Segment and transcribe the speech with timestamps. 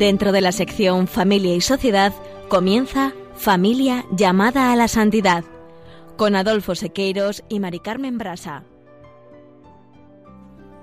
[0.00, 2.14] Dentro de la sección Familia y Sociedad
[2.48, 5.44] comienza Familia llamada a la santidad
[6.16, 8.64] con Adolfo Sequeiros y Mari Carmen Brasa.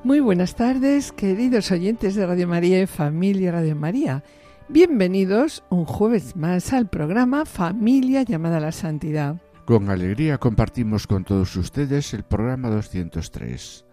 [0.04, 4.24] Muy buenas tardes, queridos oyentes de Radio María y Familia Radio María.
[4.70, 9.42] Bienvenidos un jueves más al programa Familia llamada a la Santidad.
[9.66, 13.84] Con alegría compartimos con todos ustedes el programa 203.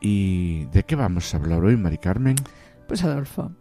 [0.00, 2.36] ¿Y de qué vamos a hablar hoy, Mari Carmen?
[2.86, 3.52] Pues Adolfo,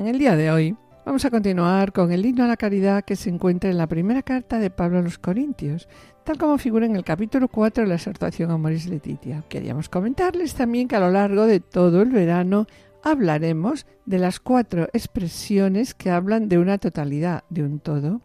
[0.00, 3.16] en el día de hoy vamos a continuar con el himno a la caridad que
[3.16, 5.90] se encuentra en la primera carta de Pablo a los Corintios,
[6.24, 9.44] tal como figura en el capítulo 4 de la exhortación a Letitia.
[9.46, 12.66] Queríamos comentarles también que a lo largo de todo el verano
[13.02, 18.22] hablaremos de las cuatro expresiones que hablan de una totalidad, de un todo.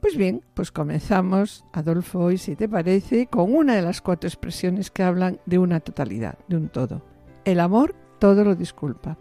[0.00, 4.90] Pues bien, pues comenzamos, Adolfo, hoy, si te parece, con una de las cuatro expresiones
[4.90, 7.02] que hablan de una totalidad, de un todo.
[7.44, 9.18] El amor todo lo disculpa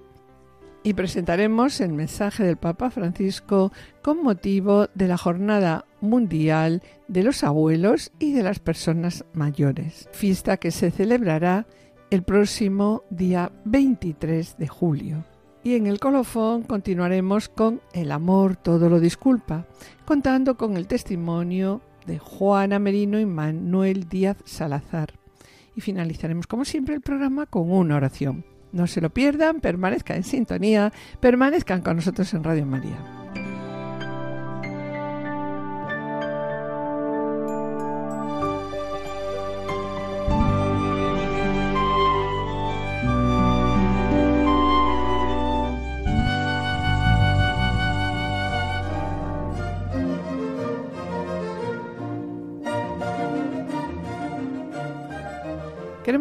[0.84, 7.44] y presentaremos el mensaje del Papa Francisco con motivo de la Jornada Mundial de los
[7.44, 11.68] Abuelos y de las Personas Mayores, fiesta que se celebrará
[12.10, 15.24] el próximo día 23 de julio.
[15.64, 19.68] Y en el colofón continuaremos con El amor todo lo disculpa,
[20.06, 25.14] contando con el testimonio de Juana Merino y Manuel Díaz Salazar.
[25.76, 28.44] Y finalizaremos como siempre el programa con una oración.
[28.72, 33.21] No se lo pierdan, permanezcan en sintonía, permanezcan con nosotros en Radio María.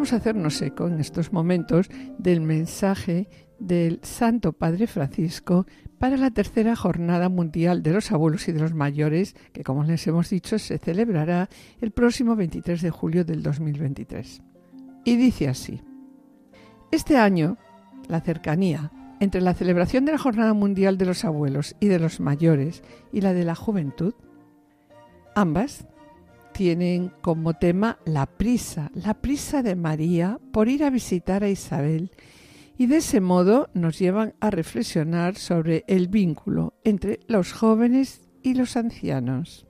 [0.01, 1.89] Hacernos eco en estos momentos
[2.19, 3.29] del mensaje
[3.59, 5.67] del Santo Padre Francisco
[5.99, 10.05] para la tercera Jornada Mundial de los Abuelos y de los Mayores, que como les
[10.07, 11.51] hemos dicho se celebrará
[11.83, 14.41] el próximo 23 de julio del 2023.
[15.05, 15.83] Y dice así,
[16.91, 17.59] este año,
[18.09, 18.91] la cercanía
[19.21, 22.83] entre la celebración de la Jornada Mundial de los Abuelos y de los Mayores
[23.13, 24.15] y la de la Juventud,
[25.37, 25.87] ambas
[26.53, 32.11] tienen como tema la prisa, la prisa de María por ir a visitar a Isabel
[32.77, 38.55] y de ese modo nos llevan a reflexionar sobre el vínculo entre los jóvenes y
[38.55, 39.67] los ancianos.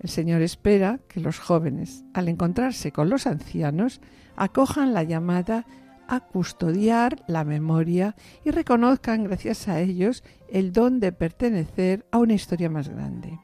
[0.00, 4.00] El Señor espera que los jóvenes, al encontrarse con los ancianos,
[4.36, 5.66] acojan la llamada
[6.08, 12.34] a custodiar la memoria y reconozcan gracias a ellos el don de pertenecer a una
[12.34, 13.38] historia más grande.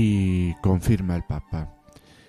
[0.00, 1.74] Y confirma el Papa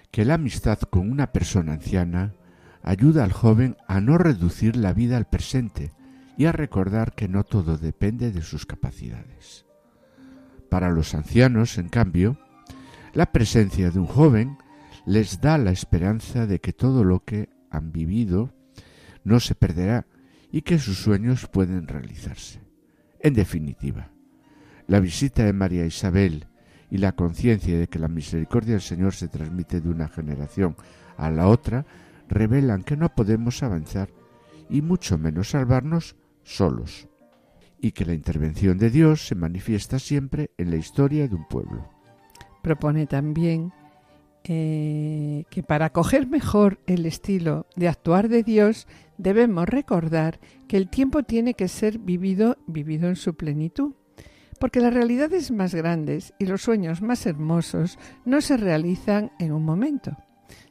[0.10, 2.34] que la amistad con una persona anciana
[2.82, 5.94] ayuda al joven a no reducir la vida al presente
[6.36, 9.68] y a recordar que no todo depende de sus capacidades.
[10.72, 12.40] Para los ancianos, en cambio,
[13.14, 14.58] la presencia de un joven
[15.06, 18.52] les da la esperanza de que todo lo que han vivido
[19.24, 20.08] no se perderá
[20.52, 22.62] y que sus sueños pueden realizarse.
[23.20, 24.10] En definitiva,
[24.88, 26.49] la visita de María Isabel
[26.92, 30.76] y la conciencia de que la misericordia del Señor se transmite de una generación
[31.18, 31.86] a la otra
[32.28, 34.10] revelan que no podemos avanzar
[34.70, 37.08] y mucho menos salvarnos solos,
[37.80, 41.90] y que la intervención de Dios se manifiesta siempre en la historia de un pueblo.
[42.62, 43.72] Propone también
[44.44, 48.88] eh, que para acoger mejor el estilo de actuar de Dios
[49.18, 53.94] debemos recordar que el tiempo tiene que ser vivido, vivido en su plenitud
[54.60, 59.64] porque las realidades más grandes y los sueños más hermosos no se realizan en un
[59.64, 60.18] momento,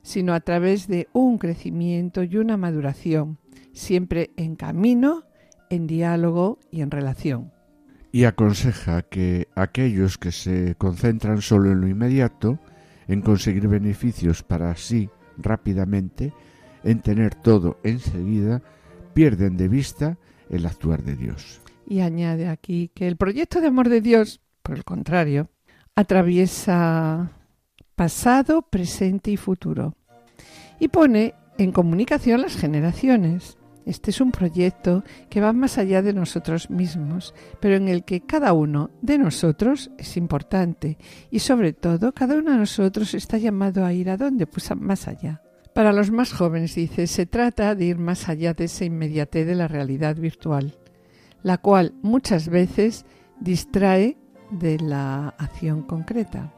[0.03, 3.39] sino a través de un crecimiento y una maduración,
[3.73, 5.25] siempre en camino,
[5.71, 7.53] en diálogo y en relación.
[8.13, 12.59] Y aconseja que aquellos que se concentran solo en lo inmediato,
[13.07, 16.33] en conseguir beneficios para sí rápidamente,
[16.85, 18.63] en tener todo enseguida,
[19.15, 20.19] pierden de vista
[20.49, 21.61] el actuar de Dios.
[21.91, 25.49] Y añade aquí que el proyecto de amor de Dios, por el contrario,
[25.95, 27.33] atraviesa
[27.95, 29.97] pasado, presente y futuro.
[30.79, 33.57] Y pone en comunicación las generaciones.
[33.87, 38.21] Este es un proyecto que va más allá de nosotros mismos, pero en el que
[38.21, 40.99] cada uno de nosotros es importante
[41.31, 45.09] y sobre todo cada uno de nosotros está llamado a ir a donde, pues más
[45.09, 45.41] allá.
[45.73, 49.55] Para los más jóvenes, dice, se trata de ir más allá de esa inmediatez de
[49.55, 50.75] la realidad virtual
[51.43, 53.05] la cual muchas veces
[53.41, 54.17] distrae
[54.51, 56.53] de la acción concreta.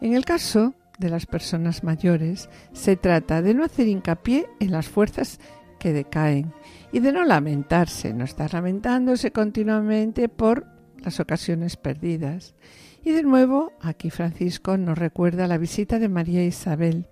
[0.00, 4.88] En el caso de las personas mayores, se trata de no hacer hincapié en las
[4.88, 5.40] fuerzas
[5.78, 6.52] que decaen
[6.92, 10.66] y de no lamentarse, no estar lamentándose continuamente por
[10.98, 12.54] las ocasiones perdidas.
[13.02, 17.06] Y de nuevo, aquí Francisco nos recuerda la visita de María e Isabel.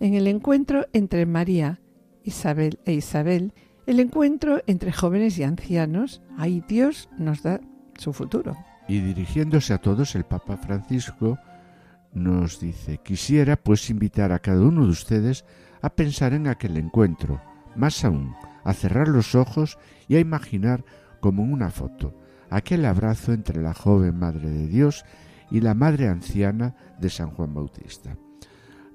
[0.00, 1.80] En el encuentro entre María,
[2.24, 3.54] Isabel e Isabel,
[3.86, 7.60] el encuentro entre jóvenes y ancianos, ahí Dios nos da
[7.96, 8.56] su futuro.
[8.88, 11.38] Y dirigiéndose a todos, el Papa Francisco
[12.12, 15.44] nos dice, quisiera pues invitar a cada uno de ustedes
[15.80, 17.40] a pensar en aquel encuentro,
[17.76, 18.34] más aún,
[18.64, 19.78] a cerrar los ojos
[20.08, 20.84] y a imaginar
[21.20, 22.14] como en una foto
[22.50, 25.04] aquel abrazo entre la joven Madre de Dios
[25.50, 28.16] y la Madre anciana de San Juan Bautista,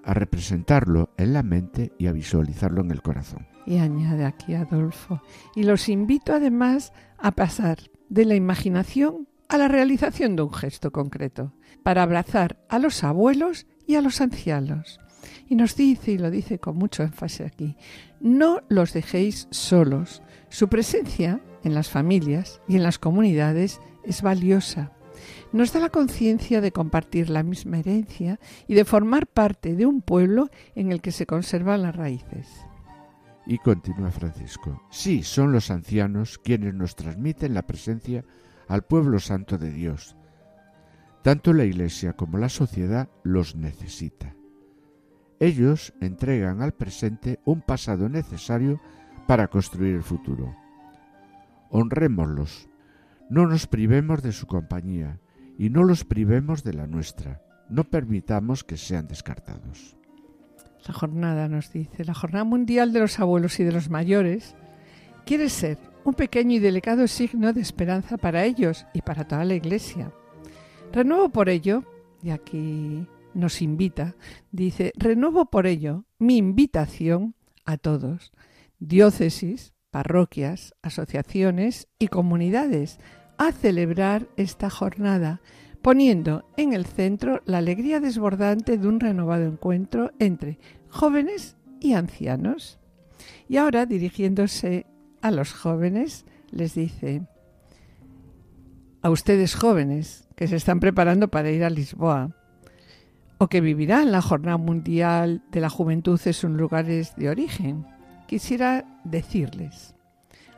[0.04, 3.48] a representarlo en la mente y a visualizarlo en el corazón.
[3.66, 5.22] Y añade aquí Adolfo,
[5.56, 7.80] y los invito además a pasar
[8.10, 11.54] de la imaginación a la realización de un gesto concreto,
[11.84, 15.00] para abrazar a los abuelos y a los ancianos.
[15.48, 17.78] Y nos dice, y lo dice con mucho énfasis aquí,
[18.20, 20.24] no los dejéis solos.
[20.50, 24.92] Su presencia en las familias y en las comunidades es valiosa.
[25.52, 30.02] Nos da la conciencia de compartir la misma herencia y de formar parte de un
[30.02, 32.65] pueblo en el que se conservan las raíces.
[33.48, 38.26] Y continúa Francisco, sí, son los ancianos quienes nos transmiten la presencia
[38.68, 40.16] al pueblo santo de Dios.
[41.22, 44.36] Tanto la Iglesia como la sociedad los necesita.
[45.40, 48.80] Ellos entregan al presente un pasado necesario
[49.28, 50.56] para construir el futuro.
[51.70, 52.70] Honrémoslos,
[53.30, 55.20] no nos privemos de su compañía
[55.58, 57.42] y no los privemos de la nuestra.
[57.70, 59.98] No permitamos que sean descartados.
[60.88, 64.56] La jornada nos dice, la Jornada Mundial de los Abuelos y de los Mayores
[65.26, 69.56] quiere ser un pequeño y delicado signo de esperanza para ellos y para toda la
[69.56, 70.12] Iglesia.
[70.94, 71.84] Renuevo por ello,
[72.22, 74.16] y aquí nos invita,
[74.52, 77.36] dice, renuevo por ello mi invitación
[77.66, 78.32] a todos,
[78.80, 83.00] diócesis, parroquias, asociaciones y comunidades,
[83.38, 85.42] a celebrar esta jornada,
[85.82, 90.60] poniendo en el centro la alegría desbordante de un renovado encuentro entre
[90.96, 92.80] jóvenes y ancianos.
[93.48, 94.86] Y ahora, dirigiéndose
[95.22, 97.24] a los jóvenes, les dice,
[99.02, 102.32] a ustedes jóvenes que se están preparando para ir a Lisboa,
[103.38, 107.86] o que vivirán la Jornada Mundial de la Juventud en sus lugares de origen,
[108.28, 109.94] quisiera decirles,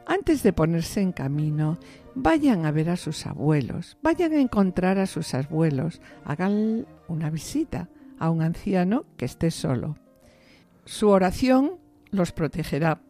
[0.06, 1.80] antes de ponerse en camino,
[2.16, 7.90] vayan a ver a sus abuelos, vayan a encontrar a sus abuelos, hagan una visita
[8.20, 9.98] a un anciano que esté solo.
[10.88, 11.72] Su oración
[12.12, 13.02] los protegerá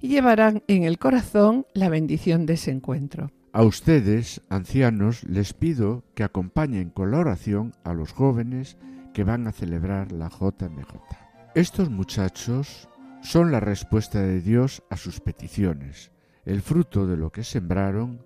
[0.00, 3.32] y llevarán en el corazón la bendición de ese encuentro.
[3.52, 8.76] A ustedes, ancianos, les pido que acompañen con la oración a los jóvenes
[9.12, 10.94] que van a celebrar la JMJ.
[11.56, 12.88] Estos muchachos
[13.20, 16.12] son la respuesta de Dios a sus peticiones,
[16.44, 18.24] el fruto de lo que sembraron,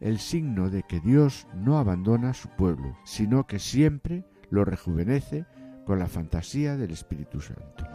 [0.00, 5.46] el signo de que Dios no abandona a su pueblo, sino que siempre lo rejuvenece
[5.86, 7.93] con la fantasía del Espíritu Santo.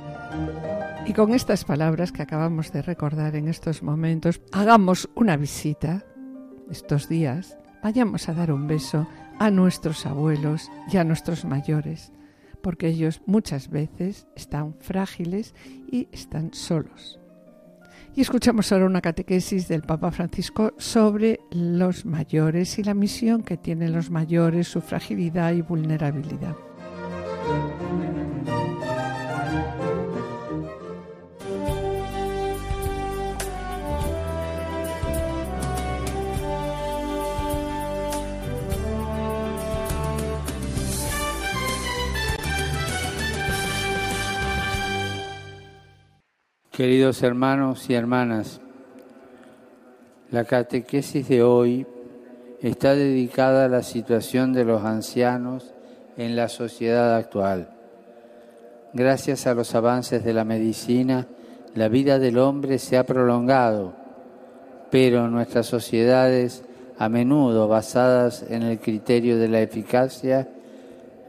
[1.06, 6.06] Y con estas palabras que acabamos de recordar en estos momentos, hagamos una visita
[6.70, 9.08] estos días, vayamos a dar un beso
[9.40, 12.12] a nuestros abuelos y a nuestros mayores,
[12.62, 15.56] porque ellos muchas veces están frágiles
[15.92, 17.20] y están solos.
[18.16, 23.58] Y escuchamos ahora una catequesis del Papa Francisco sobre los mayores y la misión que
[23.58, 26.56] tienen los mayores, su fragilidad y vulnerabilidad.
[46.80, 48.62] Queridos hermanos y hermanas,
[50.32, 51.86] la catequesis de hoy
[52.62, 55.74] está dedicada a la situación de los ancianos
[56.16, 57.72] en la sociedad actual.
[58.94, 61.28] Gracias a los avances de la medicina,
[61.76, 63.92] la vida del hombre se ha prolongado,
[64.90, 66.64] pero nuestras sociedades,
[66.98, 70.48] a menudo basadas en el criterio de la eficacia,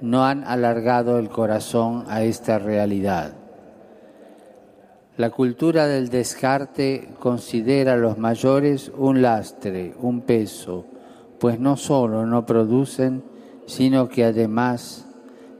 [0.00, 3.39] no han alargado el corazón a esta realidad.
[5.20, 10.86] La cultura del descarte considera a los mayores un lastre, un peso,
[11.38, 13.22] pues no solo no producen,
[13.66, 15.06] sino que además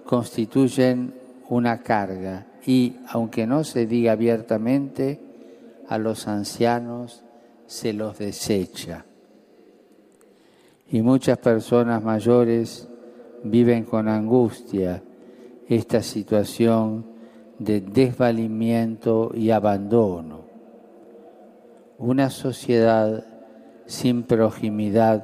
[0.06, 1.12] constituyen
[1.50, 5.20] una carga y, aunque no se diga abiertamente,
[5.90, 7.22] a los ancianos
[7.66, 9.04] se los desecha.
[10.90, 12.88] Y muchas personas mayores
[13.44, 15.02] viven con angustia
[15.68, 17.09] esta situación
[17.60, 20.40] de desvalimiento y abandono.
[21.98, 23.24] una sociedad
[23.84, 25.22] sin proximidad,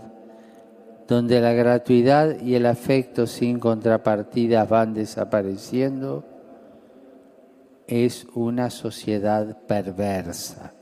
[1.09, 6.25] donde la gratuidad y el afecto sin contrapartidas van desapareciendo,
[7.87, 10.75] es una sociedad perversa.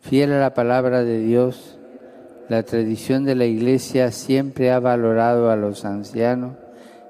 [0.00, 1.78] Fiel a la palabra de Dios,
[2.48, 6.56] la tradición de la Iglesia siempre ha valorado a los ancianos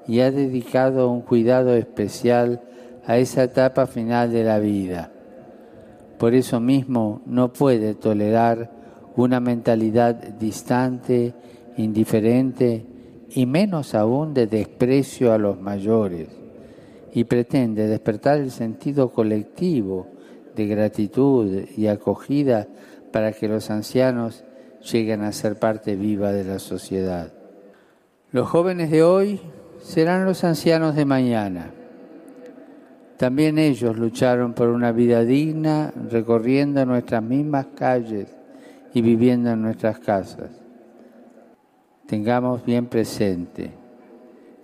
[0.09, 2.63] y ha dedicado un cuidado especial
[3.05, 5.11] a esa etapa final de la vida.
[6.17, 8.71] Por eso mismo no puede tolerar
[9.15, 11.35] una mentalidad distante,
[11.77, 12.87] indiferente
[13.29, 16.29] y menos aún de desprecio a los mayores
[17.13, 20.07] y pretende despertar el sentido colectivo
[20.55, 22.67] de gratitud y acogida
[23.11, 24.43] para que los ancianos
[24.91, 27.31] lleguen a ser parte viva de la sociedad.
[28.31, 29.39] Los jóvenes de hoy
[29.81, 31.71] serán los ancianos de mañana.
[33.17, 38.33] También ellos lucharon por una vida digna recorriendo nuestras mismas calles
[38.93, 40.51] y viviendo en nuestras casas.
[42.07, 43.71] Tengamos bien presente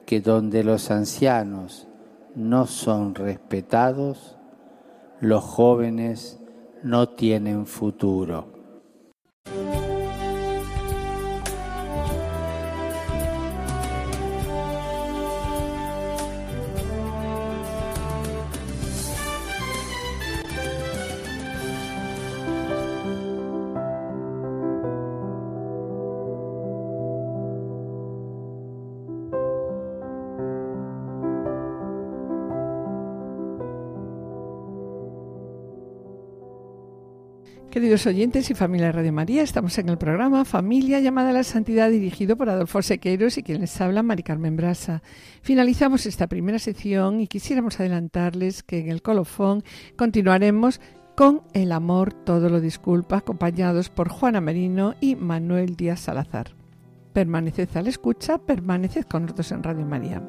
[0.06, 1.88] que donde los ancianos
[2.36, 4.38] no son respetados,
[5.20, 6.40] los jóvenes
[6.84, 8.48] no tienen futuro.
[37.76, 41.44] Queridos oyentes y familia de Radio María, estamos en el programa Familia llamada a la
[41.44, 45.04] Santidad dirigido por Adolfo Sequeiros y quien les habla, Mari Carmen Brasa.
[45.42, 49.62] Finalizamos esta primera sección y quisiéramos adelantarles que en el colofón
[49.98, 50.80] continuaremos
[51.18, 56.56] con El amor todo lo disculpa, acompañados por Juana Merino y Manuel Díaz Salazar.
[57.12, 60.24] Permaneced a la escucha, permaneced con nosotros en Radio María.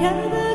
[0.00, 0.47] had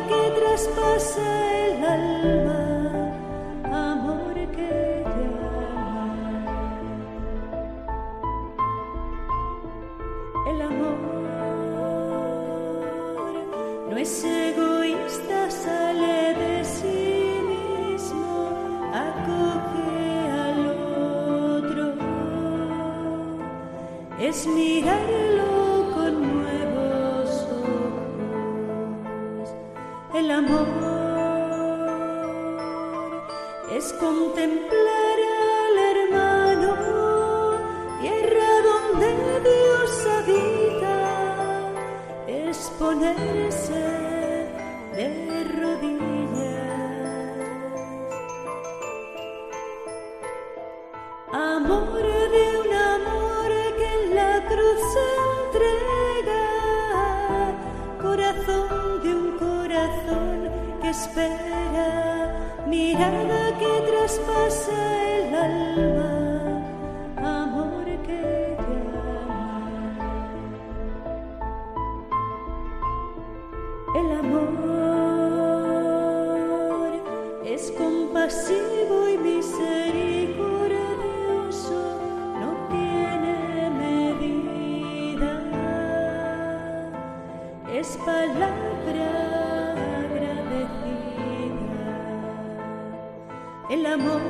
[93.70, 94.20] El amor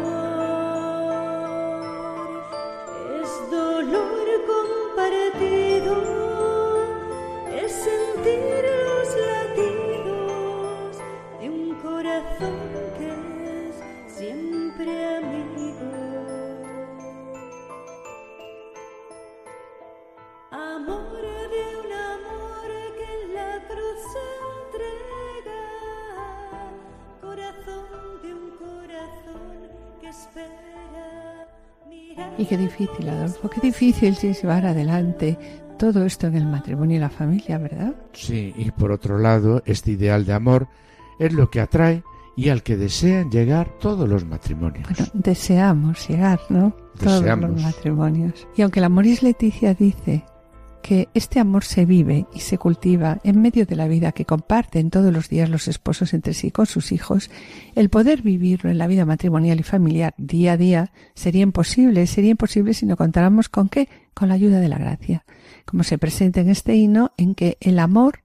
[3.20, 5.96] es dolor compartido,
[7.52, 8.73] es sentir
[32.36, 35.38] Y qué difícil, Adolfo, qué difícil es llevar adelante
[35.78, 37.94] todo esto en el matrimonio y la familia, ¿verdad?
[38.12, 40.68] Sí, y por otro lado, este ideal de amor
[41.18, 42.02] es lo que atrae
[42.36, 44.88] y al que desean llegar todos los matrimonios.
[44.88, 46.74] Bueno, deseamos llegar, ¿no?
[46.98, 48.46] Todos los matrimonios.
[48.56, 50.24] Y aunque la Moris Leticia dice
[50.84, 54.90] que este amor se vive y se cultiva en medio de la vida que comparten
[54.90, 57.30] todos los días los esposos entre sí con sus hijos,
[57.74, 62.32] el poder vivirlo en la vida matrimonial y familiar día a día sería imposible, sería
[62.32, 65.24] imposible si no contáramos con qué, con la ayuda de la gracia,
[65.64, 68.20] como se presenta en este himno en que el amor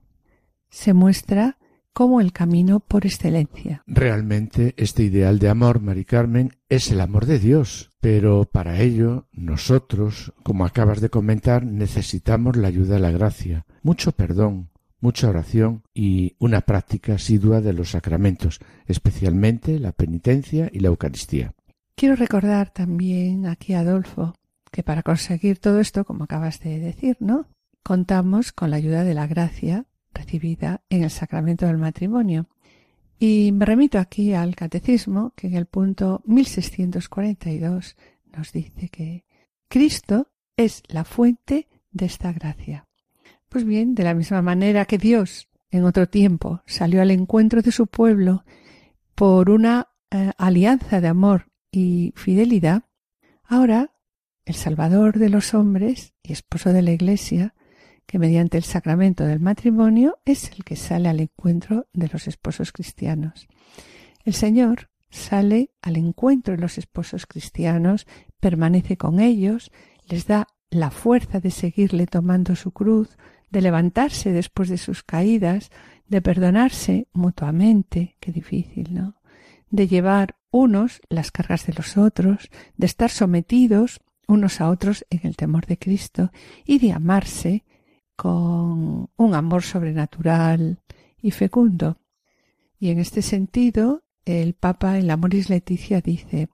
[0.68, 1.56] se muestra
[2.00, 3.82] como el camino por excelencia.
[3.86, 9.26] Realmente este ideal de amor, Mari Carmen, es el amor de Dios, pero para ello
[9.32, 15.82] nosotros, como acabas de comentar, necesitamos la ayuda de la gracia, mucho perdón, mucha oración
[15.92, 21.52] y una práctica asidua de los sacramentos, especialmente la penitencia y la Eucaristía.
[21.96, 24.32] Quiero recordar también aquí, Adolfo,
[24.72, 27.46] que para conseguir todo esto, como acabas de decir, ¿no?
[27.82, 32.46] Contamos con la ayuda de la gracia recibida en el sacramento del matrimonio.
[33.18, 37.96] Y me remito aquí al catecismo, que en el punto 1642
[38.32, 39.24] nos dice que
[39.68, 42.86] Cristo es la fuente de esta gracia.
[43.48, 47.72] Pues bien, de la misma manera que Dios en otro tiempo salió al encuentro de
[47.72, 48.44] su pueblo
[49.14, 52.84] por una eh, alianza de amor y fidelidad,
[53.44, 53.92] ahora
[54.44, 57.54] el Salvador de los hombres y esposo de la Iglesia,
[58.10, 62.72] que mediante el sacramento del matrimonio es el que sale al encuentro de los esposos
[62.72, 63.46] cristianos.
[64.24, 68.08] El Señor sale al encuentro de los esposos cristianos,
[68.40, 69.70] permanece con ellos,
[70.08, 73.16] les da la fuerza de seguirle tomando su cruz,
[73.48, 75.70] de levantarse después de sus caídas,
[76.08, 79.22] de perdonarse mutuamente, qué difícil, ¿no?
[79.70, 85.20] De llevar unos las cargas de los otros, de estar sometidos unos a otros en
[85.22, 86.32] el temor de Cristo
[86.64, 87.62] y de amarse
[88.20, 90.82] con un amor sobrenatural
[91.22, 91.96] y fecundo.
[92.78, 96.50] Y en este sentido, el Papa en la Moris Leticia dice,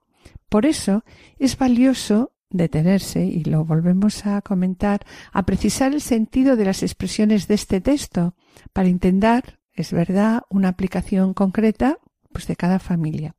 [0.49, 1.03] por eso
[1.41, 7.49] es valioso detenerse, y lo volvemos a comentar, a precisar el sentido de las expresiones
[7.49, 8.37] de este texto,
[8.73, 11.99] para intentar, es verdad, una aplicación concreta
[12.31, 13.35] pues de cada familia.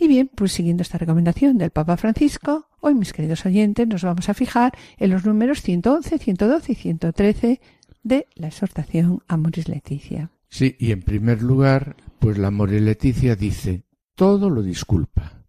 [0.00, 4.28] Y bien, pues siguiendo esta recomendación del Papa Francisco, hoy mis queridos oyentes nos vamos
[4.28, 7.60] a fijar en los números 111, 112 y 113
[8.04, 10.30] de la exhortación Amoris Leticia.
[10.48, 13.82] Sí, y en primer lugar, pues la More Leticia dice,
[14.14, 15.44] todo lo disculpa.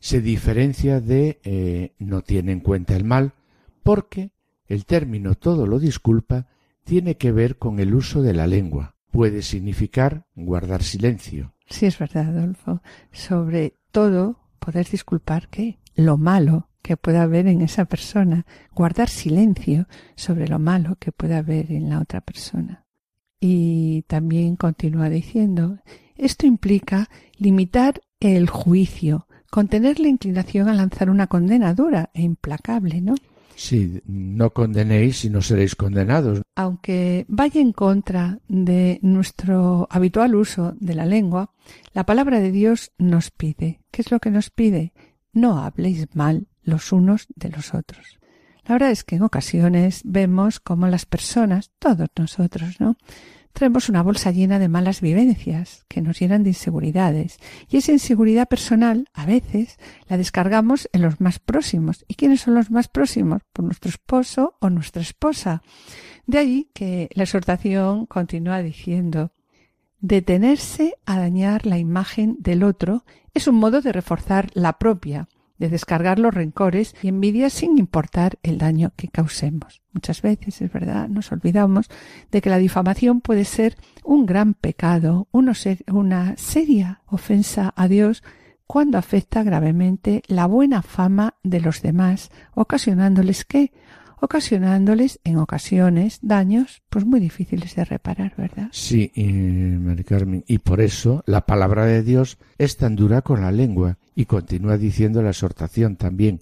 [0.00, 3.34] Se diferencia de eh, no tiene en cuenta el mal,
[3.84, 4.32] porque
[4.66, 6.48] el término todo lo disculpa
[6.82, 8.96] tiene que ver con el uso de la lengua.
[9.12, 11.54] Puede significar guardar silencio.
[11.68, 12.82] Sí, es verdad, Adolfo.
[13.10, 18.44] Sobre todo, poder disculpar que lo malo que pueda haber en esa persona,
[18.74, 22.84] guardar silencio sobre lo malo que pueda haber en la otra persona.
[23.40, 25.78] Y también continúa diciendo,
[26.16, 33.00] esto implica limitar el juicio, contener la inclinación a lanzar una condena dura e implacable,
[33.00, 33.14] ¿no?
[34.06, 36.42] No condenéis y no seréis condenados.
[36.56, 41.50] Aunque vaya en contra de nuestro habitual uso de la lengua,
[41.92, 43.80] la palabra de Dios nos pide.
[43.90, 44.92] ¿Qué es lo que nos pide?
[45.32, 48.18] No habléis mal los unos de los otros.
[48.64, 52.96] La verdad es que en ocasiones vemos como las personas, todos nosotros, ¿no?
[53.52, 57.38] Traemos una bolsa llena de malas vivencias que nos llenan de inseguridades
[57.68, 62.04] y esa inseguridad personal a veces la descargamos en los más próximos.
[62.08, 63.42] ¿Y quiénes son los más próximos?
[63.52, 65.62] Por nuestro esposo o nuestra esposa.
[66.26, 69.32] De ahí que la exhortación continúa diciendo
[70.00, 75.28] detenerse a dañar la imagen del otro es un modo de reforzar la propia,
[75.62, 79.80] de descargar los rencores y envidias sin importar el daño que causemos.
[79.92, 81.88] Muchas veces, es verdad, nos olvidamos
[82.32, 85.54] de que la difamación puede ser un gran pecado, una
[86.36, 88.24] seria ofensa a Dios
[88.66, 93.70] cuando afecta gravemente la buena fama de los demás, ocasionándoles qué?
[94.22, 98.68] ocasionándoles en ocasiones daños pues muy difíciles de reparar, ¿verdad?
[98.70, 103.40] Sí, y, Mari Carmen, y por eso la palabra de Dios es tan dura con
[103.40, 106.40] la lengua Y continúa diciendo la exhortación también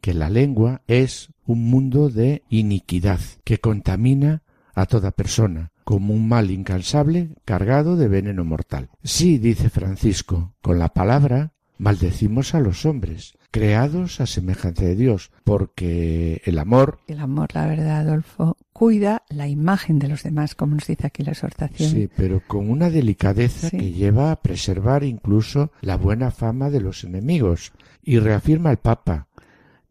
[0.00, 4.42] que la lengua es un mundo de iniquidad que contamina
[4.74, 8.90] a toda persona, como un mal incansable cargado de veneno mortal.
[9.02, 15.30] Sí, dice Francisco, con la palabra maldecimos a los hombres, creados a semejanza de Dios,
[15.44, 20.76] porque el amor, El amor, la verdad, Adolfo, cuida la imagen de los demás, como
[20.76, 21.90] nos dice aquí la exhortación.
[21.90, 23.76] sí, pero con una delicadeza Sí.
[23.76, 27.72] que lleva a preservar incluso la buena fama de los enemigos.
[28.04, 29.26] Y reafirma el Papa,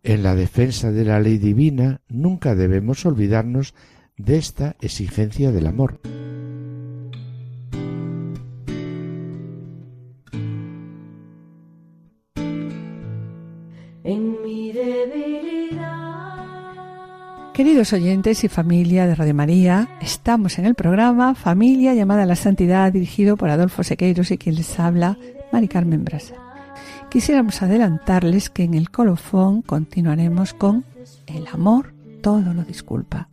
[0.04, 3.74] en la defensa de la ley divina nunca debemos olvidarnos
[4.16, 6.00] de esta exigencia del amor.
[17.58, 22.36] Queridos oyentes y familia de Radio María, estamos en el programa Familia llamada a la
[22.36, 25.18] Santidad, dirigido por Adolfo Sequeiros y quien les habla,
[25.52, 26.36] Mari Carmen Brasa.
[27.10, 30.86] Quisiéramos adelantarles que en el colofón continuaremos con
[31.26, 33.28] El amor todo lo disculpa,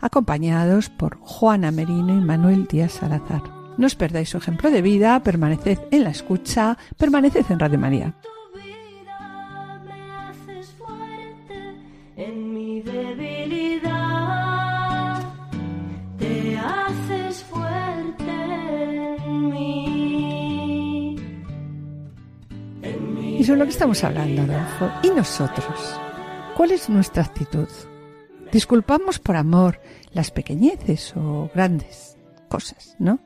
[0.00, 3.42] acompañados por Juana Merino y Manuel Díaz Salazar.
[3.76, 8.14] No os perdáis su ejemplo de vida, permaneced en la escucha, permaneced en Radio María.
[23.44, 24.90] Y sobre lo que estamos hablando, Adolfo.
[25.02, 26.00] ¿Y nosotros?
[26.56, 27.68] ¿Cuál es nuestra actitud?
[28.50, 29.82] Disculpamos por amor
[30.14, 32.16] las pequeñeces o grandes
[32.48, 33.18] cosas, ¿no?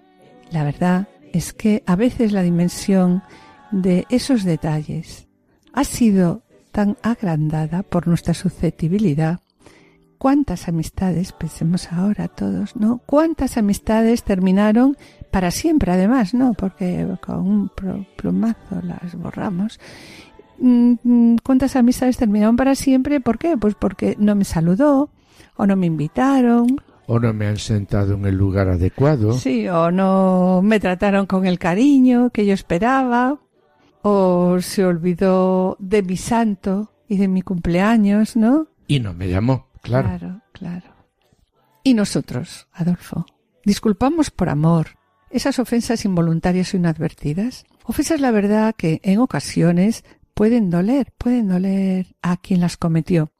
[0.51, 3.23] La verdad es que a veces la dimensión
[3.71, 5.29] de esos detalles
[5.73, 9.39] ha sido tan agrandada por nuestra susceptibilidad.
[10.19, 12.99] ¿Cuántas amistades, pensemos ahora todos, ¿no?
[13.07, 14.97] ¿Cuántas amistades terminaron
[15.31, 16.55] para siempre además, ¿no?
[16.55, 17.71] Porque con un
[18.17, 19.79] plumazo las borramos.
[20.59, 23.21] Mm, mm, ¿Cuántas amistades terminaron para siempre?
[23.21, 23.57] ¿Por qué?
[23.57, 25.11] Pues porque no me saludó
[25.57, 29.33] o no me invitaron, O no me han sentado en el lugar adecuado.
[29.33, 33.39] sí, o no me trataron con el cariño que yo esperaba,
[34.03, 38.69] o se olvidó de mi santo y de mi cumpleaños, ¿no?
[38.87, 40.09] Y no me llamó, claro.
[40.09, 40.87] Claro, claro.
[41.83, 43.27] Y nosotros, Adolfo,
[43.65, 44.98] disculpamos por amor
[45.31, 47.65] esas ofensas involuntarias o inadvertidas.
[47.85, 53.33] Ofensas, la verdad, que en ocasiones pueden doler, pueden doler a quien las cometió.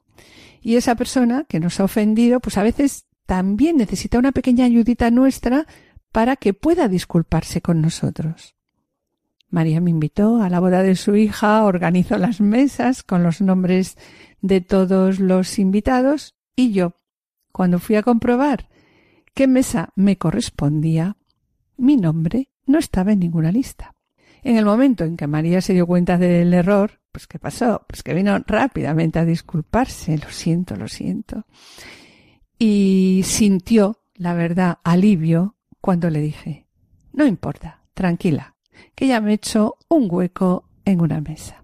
[0.61, 5.11] Y esa persona que nos ha ofendido, pues a veces también necesita una pequeña ayudita
[5.11, 5.65] nuestra
[6.11, 8.55] para que pueda disculparse con nosotros.
[9.49, 13.97] María me invitó a la boda de su hija, organizó las mesas con los nombres
[14.41, 16.93] de todos los invitados y yo,
[17.51, 18.69] cuando fui a comprobar
[19.33, 21.17] qué mesa me correspondía,
[21.79, 23.95] mi nombre no estaba en ninguna lista.
[24.43, 27.85] En el momento en que María se dio cuenta del error, pues ¿qué pasó?
[27.87, 31.45] Pues que vino rápidamente a disculparse, lo siento, lo siento.
[32.57, 36.67] Y sintió, la verdad, alivio cuando le dije,
[37.13, 38.55] no importa, tranquila,
[38.95, 41.63] que ya me he hecho un hueco en una mesa.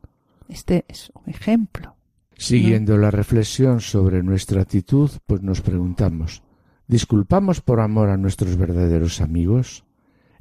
[0.50, 1.96] Este es un ejemplo.
[2.38, 6.44] Siguiendo la reflexión sobre nuestra actitud, pues nos preguntamos,
[6.88, 9.85] ¿disculpamos por amor a nuestros verdaderos amigos?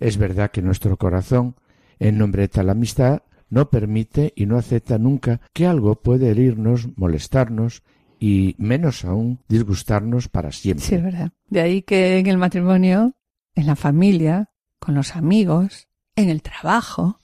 [0.01, 1.57] Es verdad que nuestro corazón,
[1.99, 6.89] en nombre de tal amistad, no permite y no acepta nunca que algo puede herirnos,
[6.97, 7.83] molestarnos
[8.19, 10.85] y, menos aún, disgustarnos para siempre.
[10.85, 11.33] Sí, es verdad.
[11.49, 13.15] De ahí que en el matrimonio,
[13.55, 17.21] en la familia, con los amigos, en el trabajo,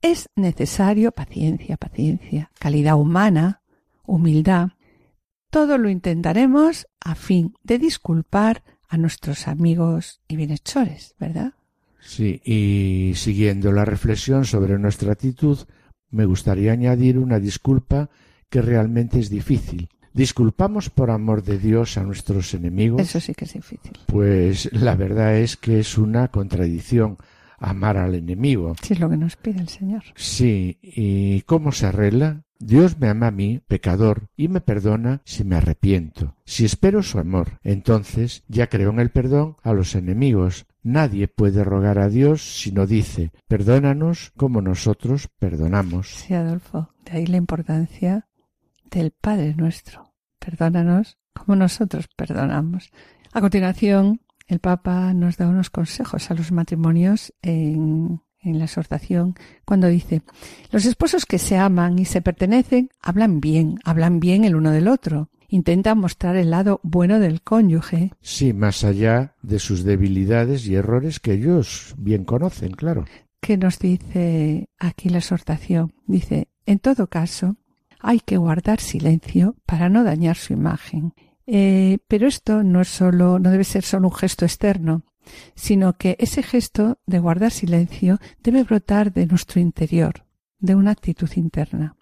[0.00, 3.62] es necesario paciencia, paciencia, calidad humana,
[4.04, 4.70] humildad.
[5.50, 11.54] Todo lo intentaremos a fin de disculpar a nuestros amigos y bienhechores, ¿verdad?
[12.04, 15.58] Sí, y siguiendo la reflexión sobre nuestra actitud,
[16.10, 18.10] me gustaría añadir una disculpa
[18.50, 19.88] que realmente es difícil.
[20.12, 23.00] ¿Disculpamos por amor de Dios a nuestros enemigos?
[23.00, 23.92] Eso sí que es difícil.
[24.06, 27.16] Pues la verdad es que es una contradicción
[27.58, 28.74] amar al enemigo.
[28.82, 30.02] Si es lo que nos pide el Señor.
[30.16, 32.42] Sí, ¿y cómo se arregla?
[32.58, 36.36] Dios me ama a mí, pecador, y me perdona si me arrepiento.
[36.44, 40.66] Si espero su amor, entonces ya creo en el perdón a los enemigos.
[40.82, 46.08] Nadie puede rogar a Dios si no dice, perdónanos como nosotros perdonamos.
[46.08, 46.90] Sí, Adolfo.
[47.04, 48.28] De ahí la importancia
[48.90, 50.12] del Padre nuestro.
[50.38, 52.90] Perdónanos como nosotros perdonamos.
[53.32, 59.34] A continuación, el Papa nos da unos consejos a los matrimonios en, en la exhortación
[59.64, 60.22] cuando dice,
[60.70, 64.88] los esposos que se aman y se pertenecen hablan bien, hablan bien el uno del
[64.88, 65.30] otro.
[65.52, 68.10] Intentan mostrar el lado bueno del cónyuge.
[68.22, 73.04] Sí, más allá de sus debilidades y errores que ellos bien conocen, claro.
[73.38, 75.92] que nos dice aquí la exhortación.
[76.06, 77.56] Dice, En todo caso,
[78.00, 81.12] hay que guardar silencio para no dañar su imagen.
[81.46, 85.02] Eh, pero esto no es solo, no debe ser solo un gesto externo,
[85.54, 90.24] sino que ese gesto de guardar silencio debe brotar de nuestro interior,
[90.60, 91.94] de una actitud interna.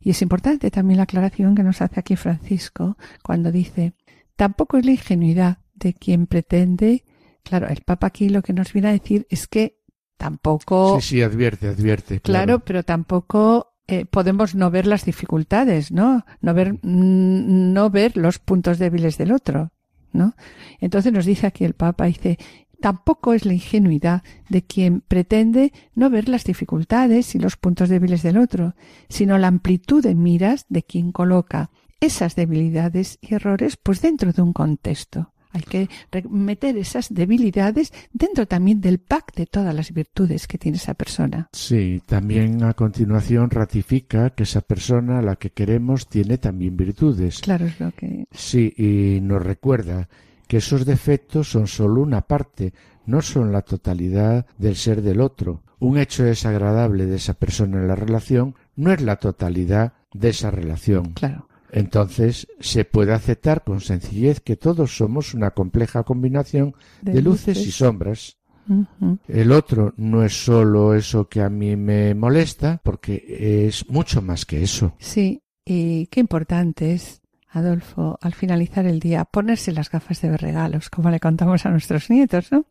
[0.00, 3.92] Y es importante también la aclaración que nos hace aquí Francisco cuando dice
[4.36, 7.04] tampoco es la ingenuidad de quien pretende
[7.42, 9.78] claro, el Papa aquí lo que nos viene a decir es que
[10.16, 12.20] tampoco Sí, sí, advierte, advierte.
[12.20, 16.24] claro, Claro, pero tampoco eh, podemos no ver las dificultades, ¿no?
[16.40, 19.72] No ver, mm, no ver los puntos débiles del otro,
[20.12, 20.34] ¿no?
[20.78, 22.38] Entonces nos dice aquí el Papa, dice,
[22.80, 28.22] tampoco es la ingenuidad de quien pretende no ver las dificultades y los puntos débiles
[28.22, 28.74] del otro,
[29.08, 34.42] sino la amplitud de miras de quien coloca esas debilidades y errores pues dentro de
[34.42, 35.32] un contexto.
[35.52, 35.88] Hay que
[36.28, 41.48] meter esas debilidades dentro también del pack de todas las virtudes que tiene esa persona.
[41.52, 47.40] Sí, también a continuación ratifica que esa persona a la que queremos tiene también virtudes.
[47.40, 50.08] Claro, es lo que Sí, y nos recuerda
[50.50, 52.74] que esos defectos son solo una parte,
[53.06, 55.62] no son la totalidad del ser del otro.
[55.78, 60.50] Un hecho desagradable de esa persona en la relación no es la totalidad de esa
[60.50, 61.12] relación.
[61.12, 61.46] Claro.
[61.70, 67.70] Entonces se puede aceptar con sencillez que todos somos una compleja combinación de, luces y
[67.70, 68.36] sombras.
[69.28, 74.44] El otro no es solo eso que a mí me molesta, porque es mucho más
[74.46, 74.96] que eso.
[74.98, 77.19] Sí, y qué importante es,
[77.50, 82.08] Adolfo, al finalizar el día, ponerse las gafas de regalos, como le contamos a nuestros
[82.10, 82.66] nietos, ¿no?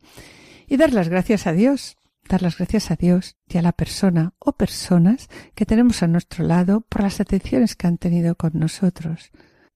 [0.68, 4.34] Y dar las gracias a Dios, dar las gracias a Dios y a la persona
[4.40, 9.32] o personas que tenemos a nuestro lado por las atenciones que han tenido con nosotros.